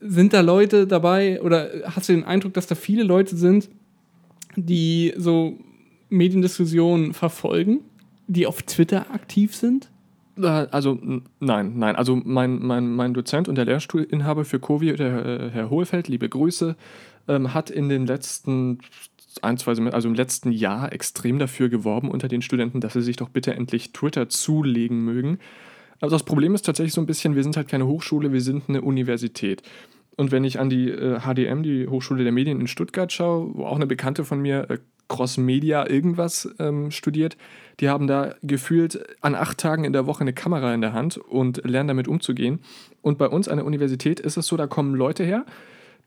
[0.00, 3.70] Sind da Leute dabei oder hast du den Eindruck, dass da viele Leute sind,
[4.56, 5.58] die so
[6.10, 7.80] Mediendiskussionen verfolgen,
[8.26, 9.90] die auf Twitter aktiv sind?
[10.42, 10.98] Also
[11.40, 11.96] nein, nein.
[11.96, 16.28] Also mein, mein, mein Dozent und der Lehrstuhlinhaber für Covi, der äh, Herr Hohlfeld, liebe
[16.28, 16.76] Grüße,
[17.28, 18.80] ähm, hat in den letzten
[19.44, 23.16] ein, zwei also im letzten Jahr extrem dafür geworben unter den Studenten, dass sie sich
[23.16, 25.38] doch bitte endlich Twitter zulegen mögen.
[26.00, 28.64] Aber das Problem ist tatsächlich so ein bisschen, wir sind halt keine Hochschule, wir sind
[28.68, 29.62] eine Universität.
[30.16, 33.64] Und wenn ich an die äh, HDM, die Hochschule der Medien in Stuttgart schaue, wo
[33.66, 37.36] auch eine Bekannte von mir äh, Cross Media irgendwas ähm, studiert,
[37.80, 41.18] die haben da gefühlt an acht Tagen in der Woche eine Kamera in der Hand
[41.18, 42.60] und lernen damit umzugehen.
[43.02, 45.44] Und bei uns an der Universität ist es so, da kommen Leute her,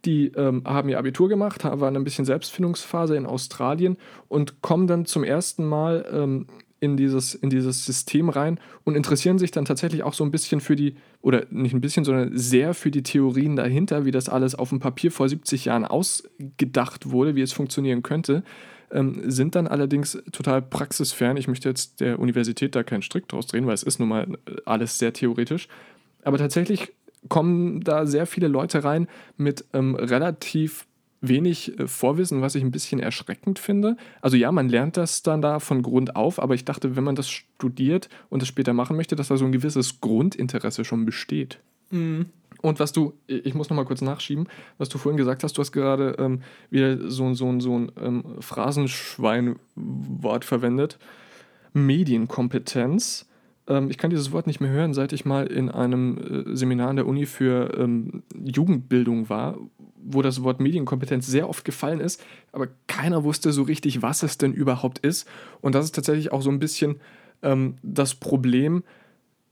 [0.05, 5.05] die ähm, haben ihr Abitur gemacht, waren ein bisschen Selbstfindungsphase in Australien und kommen dann
[5.05, 6.47] zum ersten Mal ähm,
[6.79, 10.61] in, dieses, in dieses System rein und interessieren sich dann tatsächlich auch so ein bisschen
[10.61, 14.55] für die, oder nicht ein bisschen, sondern sehr für die Theorien dahinter, wie das alles
[14.55, 18.43] auf dem Papier vor 70 Jahren ausgedacht wurde, wie es funktionieren könnte.
[18.91, 21.37] Ähm, sind dann allerdings total praxisfern.
[21.37, 24.27] Ich möchte jetzt der Universität da keinen Strick draus drehen, weil es ist nun mal
[24.65, 25.67] alles sehr theoretisch.
[26.23, 26.91] Aber tatsächlich
[27.27, 30.85] kommen da sehr viele Leute rein mit ähm, relativ
[31.21, 33.97] wenig äh, Vorwissen, was ich ein bisschen erschreckend finde.
[34.21, 37.15] Also ja, man lernt das dann da von Grund auf, aber ich dachte, wenn man
[37.15, 41.59] das studiert und das später machen möchte, dass da so ein gewisses Grundinteresse schon besteht.
[41.91, 42.27] Mhm.
[42.61, 45.71] Und was du, ich muss nochmal kurz nachschieben, was du vorhin gesagt hast, du hast
[45.71, 50.99] gerade ähm, wieder so, so, so ein ähm, Phrasenschwein-Wort verwendet.
[51.71, 53.28] Medienkompetenz
[53.89, 56.95] ich kann dieses Wort nicht mehr hören, seit ich mal in einem äh, Seminar an
[56.95, 59.57] der Uni für ähm, Jugendbildung war,
[60.03, 64.37] wo das Wort Medienkompetenz sehr oft gefallen ist, aber keiner wusste so richtig, was es
[64.37, 65.27] denn überhaupt ist.
[65.61, 66.99] Und das ist tatsächlich auch so ein bisschen
[67.43, 68.83] ähm, das Problem.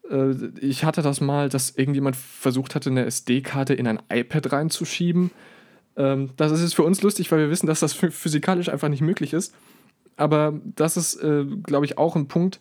[0.09, 5.31] Äh, ich hatte das mal, dass irgendjemand versucht hatte, eine SD-Karte in ein iPad reinzuschieben.
[5.95, 9.01] Ähm, das ist jetzt für uns lustig, weil wir wissen, dass das physikalisch einfach nicht
[9.01, 9.53] möglich ist.
[10.15, 12.59] Aber das ist, äh, glaube ich, auch ein Punkt,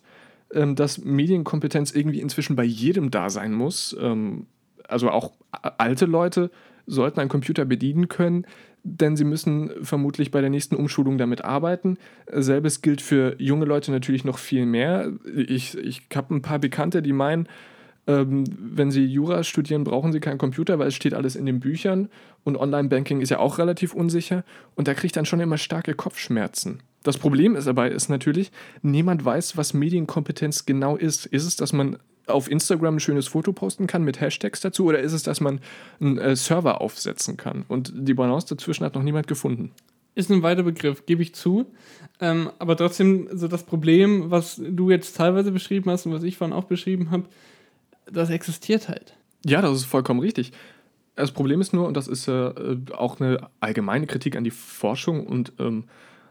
[0.53, 3.95] ähm, dass Medienkompetenz irgendwie inzwischen bei jedem da sein muss.
[3.99, 4.47] Ähm,
[4.87, 6.51] also auch alte Leute
[6.85, 8.45] sollten einen Computer bedienen können,
[8.83, 11.97] denn sie müssen vermutlich bei der nächsten Umschulung damit arbeiten.
[12.31, 15.11] Selbes gilt für junge Leute natürlich noch viel mehr.
[15.35, 17.49] Ich, ich habe ein paar Bekannte, die meinen,
[18.07, 21.59] ähm, wenn sie Jura studieren, brauchen sie keinen Computer, weil es steht alles in den
[21.59, 22.09] Büchern
[22.45, 26.79] und Online-Banking ist ja auch relativ unsicher und da kriegt dann schon immer starke Kopfschmerzen.
[27.07, 31.25] Das Problem ist dabei ist natürlich, niemand weiß, was Medienkompetenz genau ist.
[31.25, 34.99] Ist es, dass man auf Instagram ein schönes Foto posten kann mit Hashtags dazu oder
[34.99, 35.61] ist es, dass man
[36.01, 37.63] einen äh, Server aufsetzen kann?
[37.69, 39.71] Und die Balance dazwischen hat noch niemand gefunden.
[40.15, 41.67] Ist ein weiter Begriff, gebe ich zu.
[42.19, 46.35] Ähm, aber trotzdem, so das Problem, was du jetzt teilweise beschrieben hast und was ich
[46.35, 47.23] vorhin auch beschrieben habe,
[48.11, 49.15] das existiert halt.
[49.45, 50.51] Ja, das ist vollkommen richtig.
[51.15, 52.51] Das Problem ist nur, und das ist äh,
[52.91, 55.85] auch eine allgemeine Kritik an die Forschung und ähm,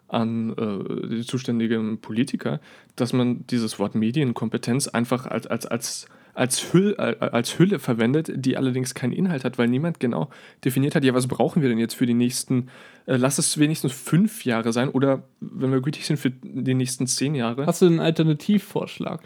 [0.08, 2.60] an äh, die zuständigen Politiker,
[2.94, 8.56] dass man dieses Wort Medienkompetenz einfach als, als, als, als, Hüll, als Hülle verwendet, die
[8.56, 10.30] allerdings keinen Inhalt hat, weil niemand genau
[10.64, 12.68] definiert hat, ja, was brauchen wir denn jetzt für die nächsten,
[13.06, 17.06] äh, lass es wenigstens fünf Jahre sein oder, wenn wir gütig sind, für die nächsten
[17.06, 17.66] zehn Jahre.
[17.66, 19.22] Hast du einen Alternativvorschlag?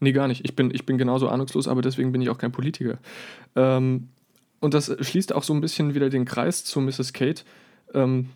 [0.00, 0.44] Nee, gar nicht.
[0.44, 2.98] Ich bin, ich bin genauso ahnungslos, aber deswegen bin ich auch kein Politiker.
[3.54, 4.08] Ähm,
[4.58, 7.12] und das schließt auch so ein bisschen wieder den Kreis zu Mrs.
[7.12, 7.42] Kate.
[7.94, 8.30] Ähm,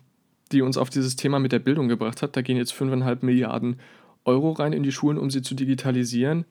[0.49, 2.35] die uns auf dieses Thema mit der Bildung gebracht hat.
[2.35, 3.79] Da gehen jetzt 5,5 Milliarden
[4.25, 6.45] Euro rein in die Schulen, um sie zu digitalisieren.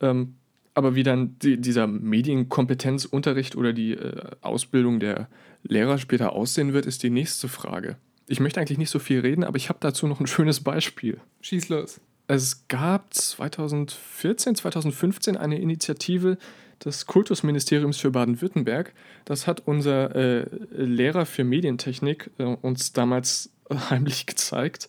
[0.00, 0.34] Ähm,
[0.74, 5.28] aber wie dann die, dieser Medienkompetenzunterricht oder die äh, Ausbildung der
[5.62, 7.96] Lehrer später aussehen wird, ist die nächste Frage.
[8.28, 11.18] Ich möchte eigentlich nicht so viel reden, aber ich habe dazu noch ein schönes Beispiel.
[11.40, 12.00] Schieß los.
[12.28, 16.36] Es gab 2014, 2015 eine Initiative
[16.84, 18.92] des Kultusministeriums für Baden-Württemberg.
[19.24, 23.50] Das hat unser äh, Lehrer für Medientechnik äh, uns damals
[23.90, 24.88] heimlich gezeigt.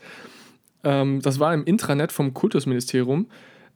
[0.83, 3.27] Ähm, das war im Intranet vom Kultusministerium.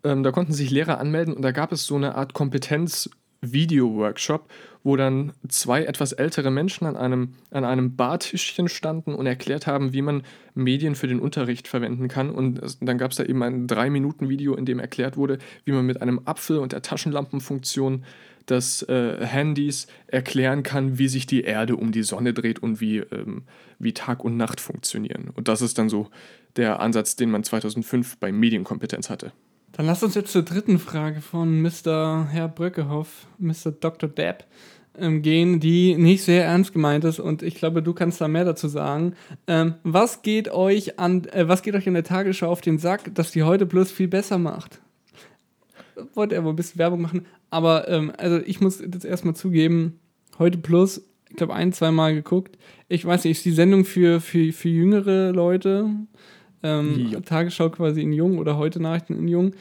[0.04, 2.34] Ähm, da konnten sich Lehrer anmelden und da gab es so eine Art
[3.44, 4.50] Kompetenz-Video-Workshop,
[4.84, 9.94] wo dann zwei etwas ältere Menschen an einem, an einem Bartischchen standen und erklärt haben,
[9.94, 10.24] wie man
[10.56, 12.30] Medien für den Unterricht verwenden kann.
[12.30, 16.02] Und dann gab es da eben ein Drei-Minuten-Video, in dem erklärt wurde, wie man mit
[16.02, 18.04] einem Apfel und der Taschenlampenfunktion
[18.50, 22.98] des äh, Handys erklären kann, wie sich die Erde um die Sonne dreht und wie,
[22.98, 23.44] ähm,
[23.80, 25.30] wie Tag und Nacht funktionieren.
[25.34, 26.10] Und das ist dann so
[26.58, 29.32] der Ansatz, den man 2005 bei Medienkompetenz hatte.
[29.74, 32.28] Dann lasst uns jetzt zur dritten Frage von Mr.
[32.30, 33.72] Herr Bröckehoff, Mr.
[33.72, 34.08] Dr.
[34.08, 34.46] Depp,
[34.96, 38.46] ähm, gehen, die nicht sehr ernst gemeint ist und ich glaube, du kannst da mehr
[38.46, 39.16] dazu sagen.
[39.48, 43.16] Ähm, was geht euch an, äh, was geht euch in der Tagesschau auf den Sack,
[43.16, 44.80] dass die heute Plus viel besser macht?
[46.14, 50.00] Wollte er wohl ein bisschen Werbung machen, aber ähm, also ich muss jetzt erstmal zugeben,
[50.38, 52.60] heute Plus, ich glaube ein, zwei Mal geguckt.
[52.90, 55.90] Ich weiß nicht, ist die Sendung für, für, für jüngere Leute?
[56.64, 57.20] Ähm, ja.
[57.20, 59.52] Tagesschau quasi in Jung oder heute Nachrichten in Jung.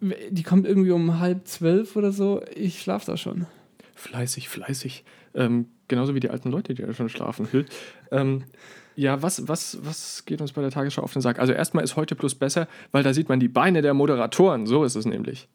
[0.00, 2.42] Die kommt irgendwie um halb zwölf oder so.
[2.54, 3.46] Ich schlafe da schon.
[3.94, 5.04] Fleißig, fleißig.
[5.34, 7.48] Ähm, genauso wie die alten Leute, die da schon schlafen.
[8.10, 8.44] ähm,
[8.94, 11.38] ja, was, was, was geht uns bei der Tagesschau auf den Sack?
[11.38, 14.66] Also erstmal ist heute Plus besser, weil da sieht man die Beine der Moderatoren.
[14.66, 15.48] So ist es nämlich.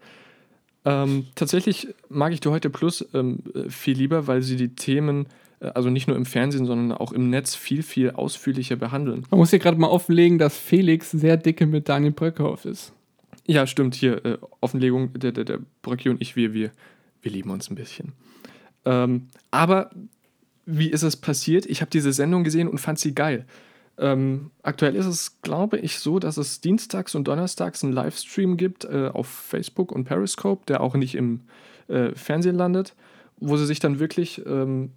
[0.85, 5.29] Ähm, tatsächlich mag ich die heute Plus ähm, viel lieber, weil sie die Themen äh,
[5.69, 9.25] also nicht nur im Fernsehen, sondern auch im Netz viel, viel ausführlicher behandeln.
[9.29, 12.93] Man muss hier gerade mal offenlegen, dass Felix sehr dicke mit Daniel Bröckhoff ist.
[13.45, 13.95] Ja, stimmt.
[13.95, 16.71] Hier, äh, Offenlegung, der, der, der Bröcki und ich, wir, wir,
[17.21, 18.13] wir lieben uns ein bisschen.
[18.85, 19.91] Ähm, aber
[20.65, 21.65] wie ist es passiert?
[21.65, 23.45] Ich habe diese Sendung gesehen und fand sie geil.
[23.97, 28.85] Ähm, aktuell ist es, glaube ich, so, dass es dienstags und donnerstags einen Livestream gibt
[28.85, 31.41] äh, auf Facebook und Periscope, der auch nicht im
[31.89, 32.95] äh, Fernsehen landet,
[33.37, 34.91] wo sie sich dann wirklich ähm,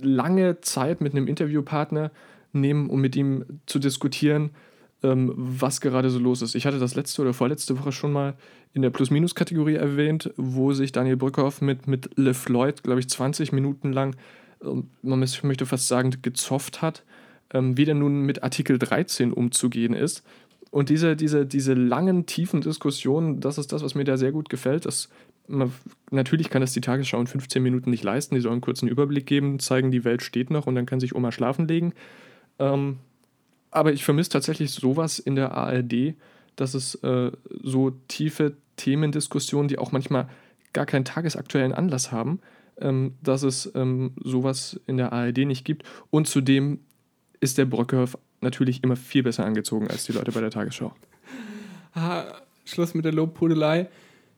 [0.00, 2.10] lange Zeit mit einem Interviewpartner
[2.52, 4.50] nehmen, um mit ihm zu diskutieren,
[5.02, 6.54] ähm, was gerade so los ist.
[6.54, 8.34] Ich hatte das letzte oder vorletzte Woche schon mal
[8.74, 13.52] in der Plus-Minus-Kategorie erwähnt, wo sich Daniel Brückhoff mit, mit Le Floyd, glaube ich, 20
[13.52, 14.16] Minuten lang,
[14.64, 17.04] ähm, man möchte fast sagen, gezofft hat,
[17.52, 20.22] ähm, wie denn nun mit Artikel 13 umzugehen ist.
[20.70, 24.48] Und diese, diese, diese langen, tiefen Diskussionen, das ist das, was mir da sehr gut
[24.48, 24.86] gefällt.
[24.86, 25.10] Das
[25.48, 25.72] man,
[26.10, 28.34] natürlich kann das die Tagesschau in 15 Minuten nicht leisten.
[28.34, 31.14] Die sollen einen kurzen Überblick geben, zeigen, die Welt steht noch und dann kann sich
[31.14, 31.92] Oma schlafen legen.
[32.58, 32.98] Ähm,
[33.70, 36.14] aber ich vermisse tatsächlich sowas in der ARD,
[36.56, 40.28] dass es äh, so tiefe Themendiskussionen, die auch manchmal
[40.72, 42.40] gar keinen tagesaktuellen Anlass haben,
[42.80, 45.84] ähm, dass es ähm, sowas in der ARD nicht gibt.
[46.10, 46.80] Und zudem
[47.40, 50.94] ist der Brockhöf natürlich immer viel besser angezogen als die Leute bei der Tagesschau.
[51.94, 52.24] Ah,
[52.64, 53.90] Schluss mit der Lobpudelei.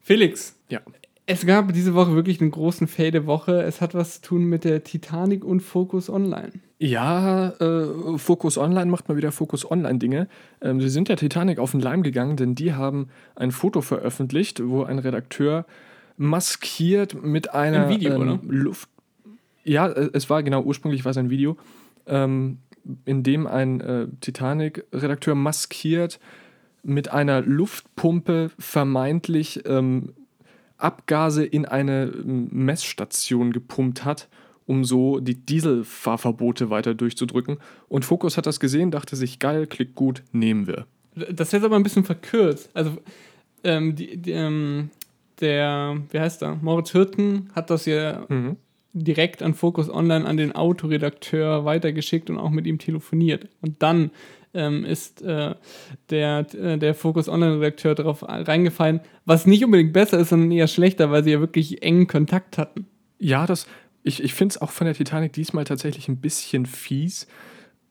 [0.05, 0.81] Felix, ja.
[1.25, 3.63] es gab diese Woche wirklich einen großen Fail der Woche.
[3.63, 6.53] Es hat was zu tun mit der Titanic und Focus Online.
[6.79, 10.29] Ja, äh, Focus Online macht mal wieder Focus Online Dinge.
[10.61, 14.63] Ähm, sie sind der Titanic auf den Leim gegangen, denn die haben ein Foto veröffentlicht,
[14.63, 15.65] wo ein Redakteur
[16.19, 18.91] maskiert mit einer ein Video, ähm, Luft.
[19.65, 21.57] Ja, äh, es war genau ursprünglich war es ein Video,
[22.07, 22.59] ähm,
[23.07, 26.21] in dem ein äh, Titanic-Redakteur maskiert
[26.85, 30.13] mit einer Luftpumpe vermeintlich ähm,
[30.77, 34.29] Abgase in eine ähm, Messstation gepumpt hat,
[34.67, 37.59] um so die Dieselfahrverbote weiter durchzudrücken.
[37.89, 40.87] Und Focus hat das gesehen, dachte sich, geil, klickt gut, nehmen wir.
[41.15, 42.71] Das ist jetzt aber ein bisschen verkürzt.
[42.75, 42.99] Also,
[43.63, 44.91] ähm, die, die, ähm,
[45.41, 46.57] der, wie heißt der?
[46.57, 48.57] Moritz Hirten hat das ja mhm.
[48.93, 53.49] direkt an Focus Online an den Autoredakteur weitergeschickt und auch mit ihm telefoniert.
[53.61, 54.11] Und dann
[54.55, 55.55] ähm, ist äh,
[56.11, 61.11] der, äh, der Focus Online-Redakteur darauf reingefallen, was nicht unbedingt besser ist, sondern eher schlechter,
[61.11, 62.87] weil sie ja wirklich engen Kontakt hatten.
[63.19, 63.67] Ja, das,
[64.03, 67.27] ich, ich finde es auch von der Titanic diesmal tatsächlich ein bisschen fies.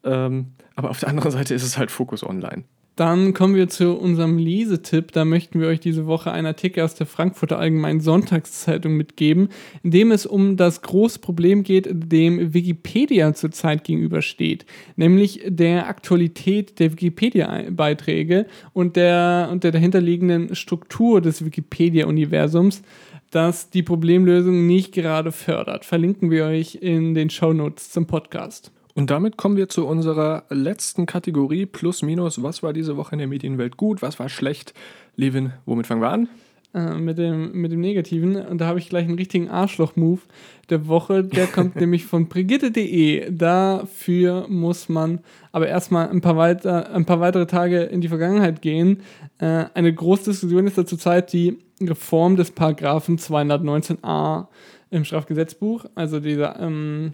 [0.03, 2.63] Ähm, aber auf der anderen Seite ist es halt Focus Online.
[2.95, 5.11] Dann kommen wir zu unserem Lesetipp.
[5.13, 9.49] Da möchten wir euch diese Woche einen Artikel aus der Frankfurter Allgemeinen Sonntagszeitung mitgeben,
[9.81, 16.79] in dem es um das große Problem geht, dem Wikipedia zurzeit gegenübersteht, nämlich der Aktualität
[16.79, 22.83] der Wikipedia-Beiträge und der, und der dahinterliegenden Struktur des Wikipedia-Universums,
[23.31, 25.83] das die Problemlösung nicht gerade fördert.
[25.85, 28.71] Verlinken wir euch in den Shownotes zum Podcast.
[28.95, 32.43] Und damit kommen wir zu unserer letzten Kategorie Plus Minus.
[32.43, 34.01] Was war diese Woche in der Medienwelt gut?
[34.01, 34.73] Was war schlecht?
[35.15, 36.29] Levin, womit fangen wir an?
[36.75, 38.35] Äh, mit, dem, mit dem Negativen.
[38.35, 40.21] Und da habe ich gleich einen richtigen Arschloch-Move
[40.69, 41.23] der Woche.
[41.23, 43.31] Der kommt nämlich von Brigitte.de.
[43.31, 45.19] Dafür muss man
[45.51, 49.01] aber erstmal ein paar, weiter, ein paar weitere Tage in die Vergangenheit gehen.
[49.39, 54.47] Äh, eine große Diskussion ist da zurzeit die Reform des Paragraphen 219a
[54.91, 55.85] im Strafgesetzbuch.
[55.95, 56.59] Also dieser.
[56.59, 57.13] Ähm,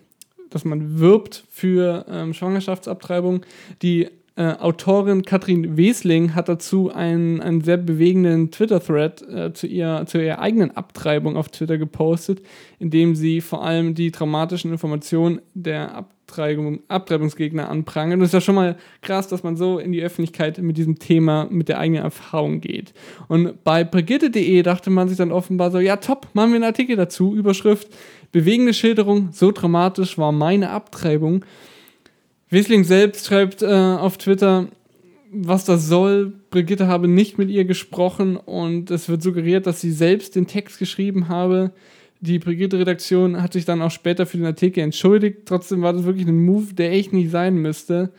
[0.49, 3.41] dass man wirbt für ähm, Schwangerschaftsabtreibung.
[3.81, 4.07] Die
[4.39, 10.23] äh, Autorin Katrin Wesling hat dazu einen, einen sehr bewegenden Twitter-Thread äh, zu, ihr, zu
[10.23, 12.41] ihrer eigenen Abtreibung auf Twitter gepostet,
[12.79, 18.19] in dem sie vor allem die traumatischen Informationen der Abtreibung, Abtreibungsgegner anprangert.
[18.19, 20.99] Und es ist ja schon mal krass, dass man so in die Öffentlichkeit mit diesem
[20.99, 22.93] Thema, mit der eigenen Erfahrung geht.
[23.27, 26.95] Und bei Brigitte.de dachte man sich dann offenbar so, ja top, machen wir einen Artikel
[26.95, 27.89] dazu, Überschrift
[28.31, 31.43] Bewegende Schilderung, so dramatisch war meine Abtreibung.
[32.49, 34.67] Wesling selbst schreibt äh, auf Twitter,
[35.31, 36.33] was das soll.
[36.49, 40.79] Brigitte habe nicht mit ihr gesprochen und es wird suggeriert, dass sie selbst den Text
[40.79, 41.71] geschrieben habe.
[42.21, 45.39] Die Brigitte-Redaktion hat sich dann auch später für den Artikel entschuldigt.
[45.45, 48.11] Trotzdem war das wirklich ein Move, der echt nicht sein müsste.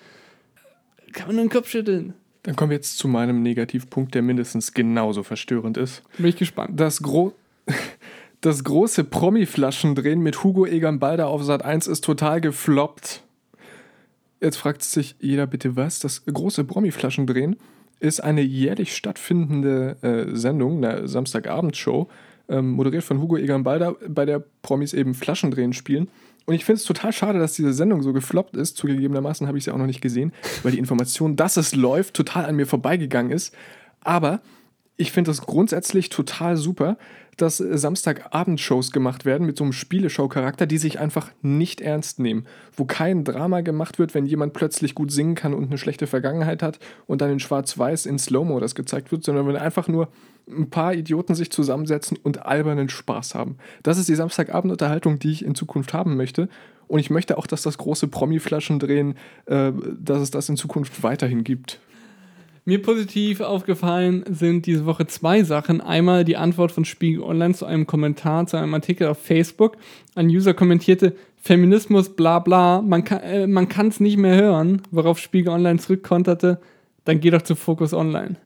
[1.12, 2.14] Kann man nur den Kopf schütteln.
[2.44, 6.02] Dann kommen wir jetzt zu meinem Negativpunkt, der mindestens genauso verstörend ist.
[6.16, 6.80] Bin ich gespannt.
[6.80, 7.34] Das, Gro
[8.40, 13.22] das große Promi-Flaschendrehen mit Hugo Egan Balder auf Sat 1 ist total gefloppt.
[14.40, 15.98] Jetzt fragt sich jeder bitte was.
[15.98, 17.56] Das große Promi-Flaschendrehen
[17.98, 22.08] ist eine jährlich stattfindende äh, Sendung, eine Samstagabendshow,
[22.48, 26.08] ähm, moderiert von Hugo Egan Balder, bei der Promis eben Flaschendrehen spielen.
[26.46, 28.78] Und ich finde es total schade, dass diese Sendung so gefloppt ist.
[28.78, 30.32] Zugegebenermaßen habe ich sie auch noch nicht gesehen,
[30.62, 33.54] weil die Information, dass es läuft, total an mir vorbeigegangen ist.
[34.00, 34.40] Aber
[34.96, 36.96] ich finde das grundsätzlich total super,
[37.40, 42.46] dass Samstagabendshows gemacht werden mit so einem Spieleshow-Charakter, die sich einfach nicht ernst nehmen.
[42.76, 46.62] Wo kein Drama gemacht wird, wenn jemand plötzlich gut singen kann und eine schlechte Vergangenheit
[46.62, 50.08] hat und dann in Schwarz-Weiß in Slow-Mo das gezeigt wird, sondern wenn einfach nur
[50.48, 53.56] ein paar Idioten sich zusammensetzen und albernen Spaß haben.
[53.82, 56.48] Das ist die Samstagabendunterhaltung, die ich in Zukunft haben möchte.
[56.88, 59.14] Und ich möchte auch, dass das große Promi-Flaschendrehen,
[59.46, 61.80] äh, dass es das in Zukunft weiterhin gibt.
[62.64, 65.80] Mir positiv aufgefallen sind diese Woche zwei Sachen.
[65.80, 69.76] Einmal die Antwort von Spiegel Online zu einem Kommentar, zu einem Artikel auf Facebook.
[70.14, 75.52] Ein User kommentierte, Feminismus, bla bla, man kann äh, es nicht mehr hören, worauf Spiegel
[75.52, 76.60] Online zurückkonterte,
[77.04, 78.36] dann geh doch zu Focus Online.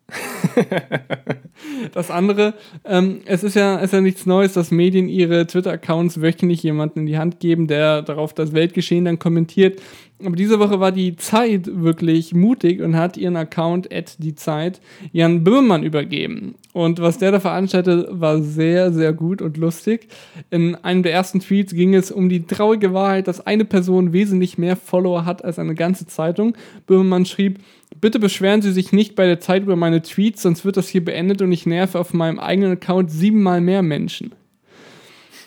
[1.92, 2.54] das andere,
[2.84, 7.06] ähm, es ist ja, ist ja nichts Neues, dass Medien ihre Twitter-Accounts wöchentlich jemanden in
[7.06, 9.82] die Hand geben, der darauf das Weltgeschehen dann kommentiert.
[10.24, 14.80] Aber diese Woche war die Zeit wirklich mutig und hat ihren Account at die Zeit
[15.12, 16.54] Jan Böhmermann übergeben.
[16.72, 20.08] Und was der da veranstaltet, war sehr, sehr gut und lustig.
[20.50, 24.58] In einem der ersten Tweets ging es um die traurige Wahrheit, dass eine Person wesentlich
[24.58, 26.56] mehr Follower hat als eine ganze Zeitung.
[26.86, 27.60] Böhmermann schrieb,
[28.00, 31.04] Bitte beschweren Sie sich nicht bei der Zeit über meine Tweets, sonst wird das hier
[31.04, 34.34] beendet und ich nerve auf meinem eigenen Account siebenmal mehr Menschen.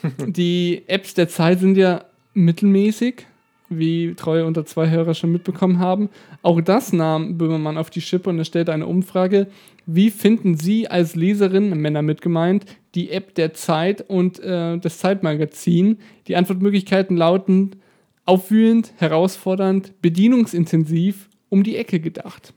[0.25, 3.25] Die Apps der Zeit sind ja mittelmäßig,
[3.69, 6.09] wie treue unter zwei Hörer schon mitbekommen haben.
[6.41, 9.47] Auch das nahm Böhmermann auf die Schippe und er stellte eine Umfrage.
[9.85, 12.65] Wie finden Sie als Leserin, Männer mitgemeint,
[12.95, 15.99] die App der Zeit und äh, das Zeitmagazin?
[16.27, 17.77] Die Antwortmöglichkeiten lauten
[18.25, 22.53] aufwühlend, herausfordernd, bedienungsintensiv um die Ecke gedacht.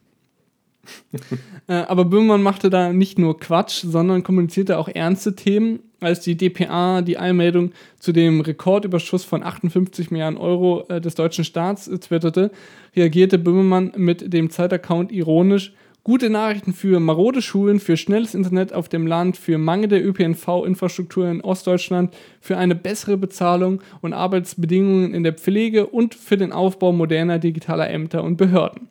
[1.68, 5.80] Äh, aber Böhmermann machte da nicht nur Quatsch, sondern kommunizierte auch ernste Themen.
[6.00, 11.44] Als die DPA die Einmeldung zu dem Rekordüberschuss von 58 Milliarden Euro äh, des deutschen
[11.44, 12.50] Staats äh, twitterte,
[12.96, 15.74] reagierte Böhmermann mit dem Zeitaccount ironisch.
[16.02, 21.42] Gute Nachrichten für marode Schulen, für schnelles Internet auf dem Land, für mangelnde ÖPNV-Infrastruktur in
[21.42, 27.38] Ostdeutschland, für eine bessere Bezahlung und Arbeitsbedingungen in der Pflege und für den Aufbau moderner
[27.38, 28.89] digitaler Ämter und Behörden.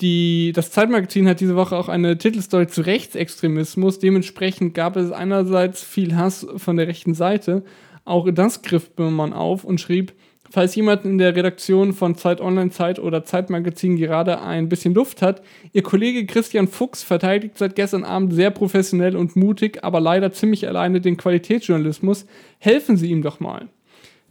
[0.00, 3.98] Die, das Zeitmagazin hat diese Woche auch eine Titelstory zu Rechtsextremismus.
[3.98, 7.64] Dementsprechend gab es einerseits viel Hass von der rechten Seite.
[8.04, 10.12] Auch das griff Böhmermann auf und schrieb,
[10.50, 15.20] falls jemand in der Redaktion von Zeit Online, Zeit oder Zeitmagazin gerade ein bisschen Luft
[15.20, 15.42] hat,
[15.72, 20.68] Ihr Kollege Christian Fuchs verteidigt seit gestern Abend sehr professionell und mutig, aber leider ziemlich
[20.68, 22.24] alleine den Qualitätsjournalismus.
[22.60, 23.66] Helfen Sie ihm doch mal.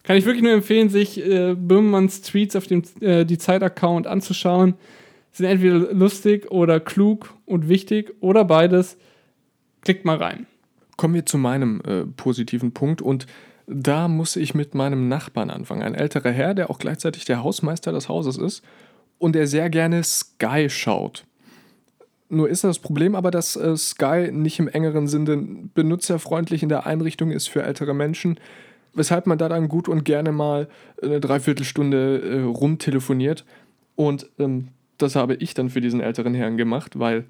[0.03, 4.75] Kann ich wirklich nur empfehlen, sich äh, Böhmermanns Tweets auf dem äh, die Zeit-Account anzuschauen
[5.37, 8.97] sind entweder lustig oder klug und wichtig oder beides.
[9.81, 10.47] Klickt mal rein.
[10.97, 13.27] Kommen wir zu meinem äh, positiven Punkt und
[13.67, 15.83] da muss ich mit meinem Nachbarn anfangen.
[15.83, 18.63] Ein älterer Herr, der auch gleichzeitig der Hausmeister des Hauses ist
[19.19, 21.25] und der sehr gerne Sky schaut.
[22.29, 26.85] Nur ist das Problem aber, dass äh, Sky nicht im engeren Sinne benutzerfreundlich in der
[26.85, 28.39] Einrichtung ist für ältere Menschen,
[28.93, 30.67] weshalb man da dann gut und gerne mal
[31.01, 33.45] eine Dreiviertelstunde äh, rumtelefoniert.
[33.95, 37.25] Und ähm, das habe ich dann für diesen älteren Herrn gemacht, weil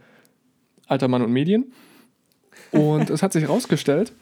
[0.88, 1.72] alter Mann und Medien.
[2.72, 4.13] Und es hat sich herausgestellt,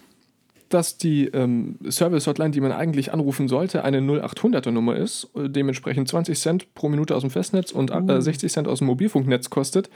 [0.69, 6.39] dass die ähm, Service-Hotline, die man eigentlich anrufen sollte, eine 0800er-Nummer ist, äh, dementsprechend 20
[6.39, 9.89] Cent pro Minute aus dem Festnetz und äh, 60 Cent aus dem Mobilfunknetz kostet.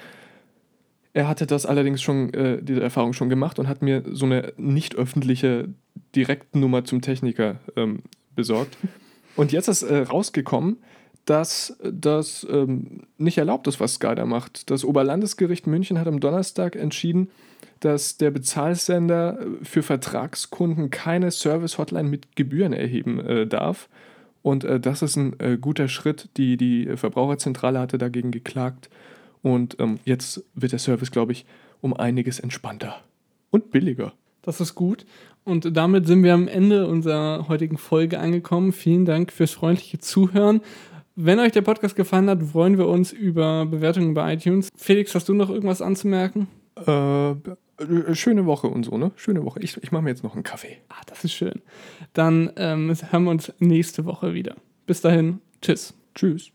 [1.13, 4.53] Er hatte das allerdings schon, äh, diese Erfahrung schon gemacht und hat mir so eine
[4.57, 5.69] nicht öffentliche
[6.15, 8.03] Direktnummer zum Techniker ähm,
[8.35, 8.77] besorgt.
[9.35, 10.77] Und jetzt ist äh, rausgekommen,
[11.29, 14.71] dass das ähm, nicht erlaubt ist, was Sky da macht.
[14.71, 17.29] Das Oberlandesgericht München hat am Donnerstag entschieden,
[17.81, 23.89] dass der Bezahlsender für Vertragskunden keine Service-Hotline mit Gebühren erheben äh, darf.
[24.41, 26.29] Und äh, das ist ein äh, guter Schritt.
[26.37, 28.89] Die, die Verbraucherzentrale hatte dagegen geklagt.
[29.43, 31.45] Und ähm, jetzt wird der Service, glaube ich,
[31.79, 33.03] um einiges entspannter
[33.51, 34.13] und billiger.
[34.41, 35.05] Das ist gut.
[35.43, 38.71] Und damit sind wir am Ende unserer heutigen Folge angekommen.
[38.71, 40.61] Vielen Dank fürs freundliche Zuhören.
[41.21, 44.69] Wenn euch der Podcast gefallen hat, freuen wir uns über Bewertungen bei iTunes.
[44.77, 46.47] Felix, hast du noch irgendwas anzumerken?
[46.77, 49.11] Äh, schöne Woche und so, ne?
[49.17, 49.59] Schöne Woche.
[49.59, 50.77] Ich, ich mache mir jetzt noch einen Kaffee.
[50.87, 51.61] Ah, das ist schön.
[52.13, 54.55] Dann ähm, hören wir uns nächste Woche wieder.
[54.85, 55.93] Bis dahin, tschüss.
[56.15, 56.53] Tschüss.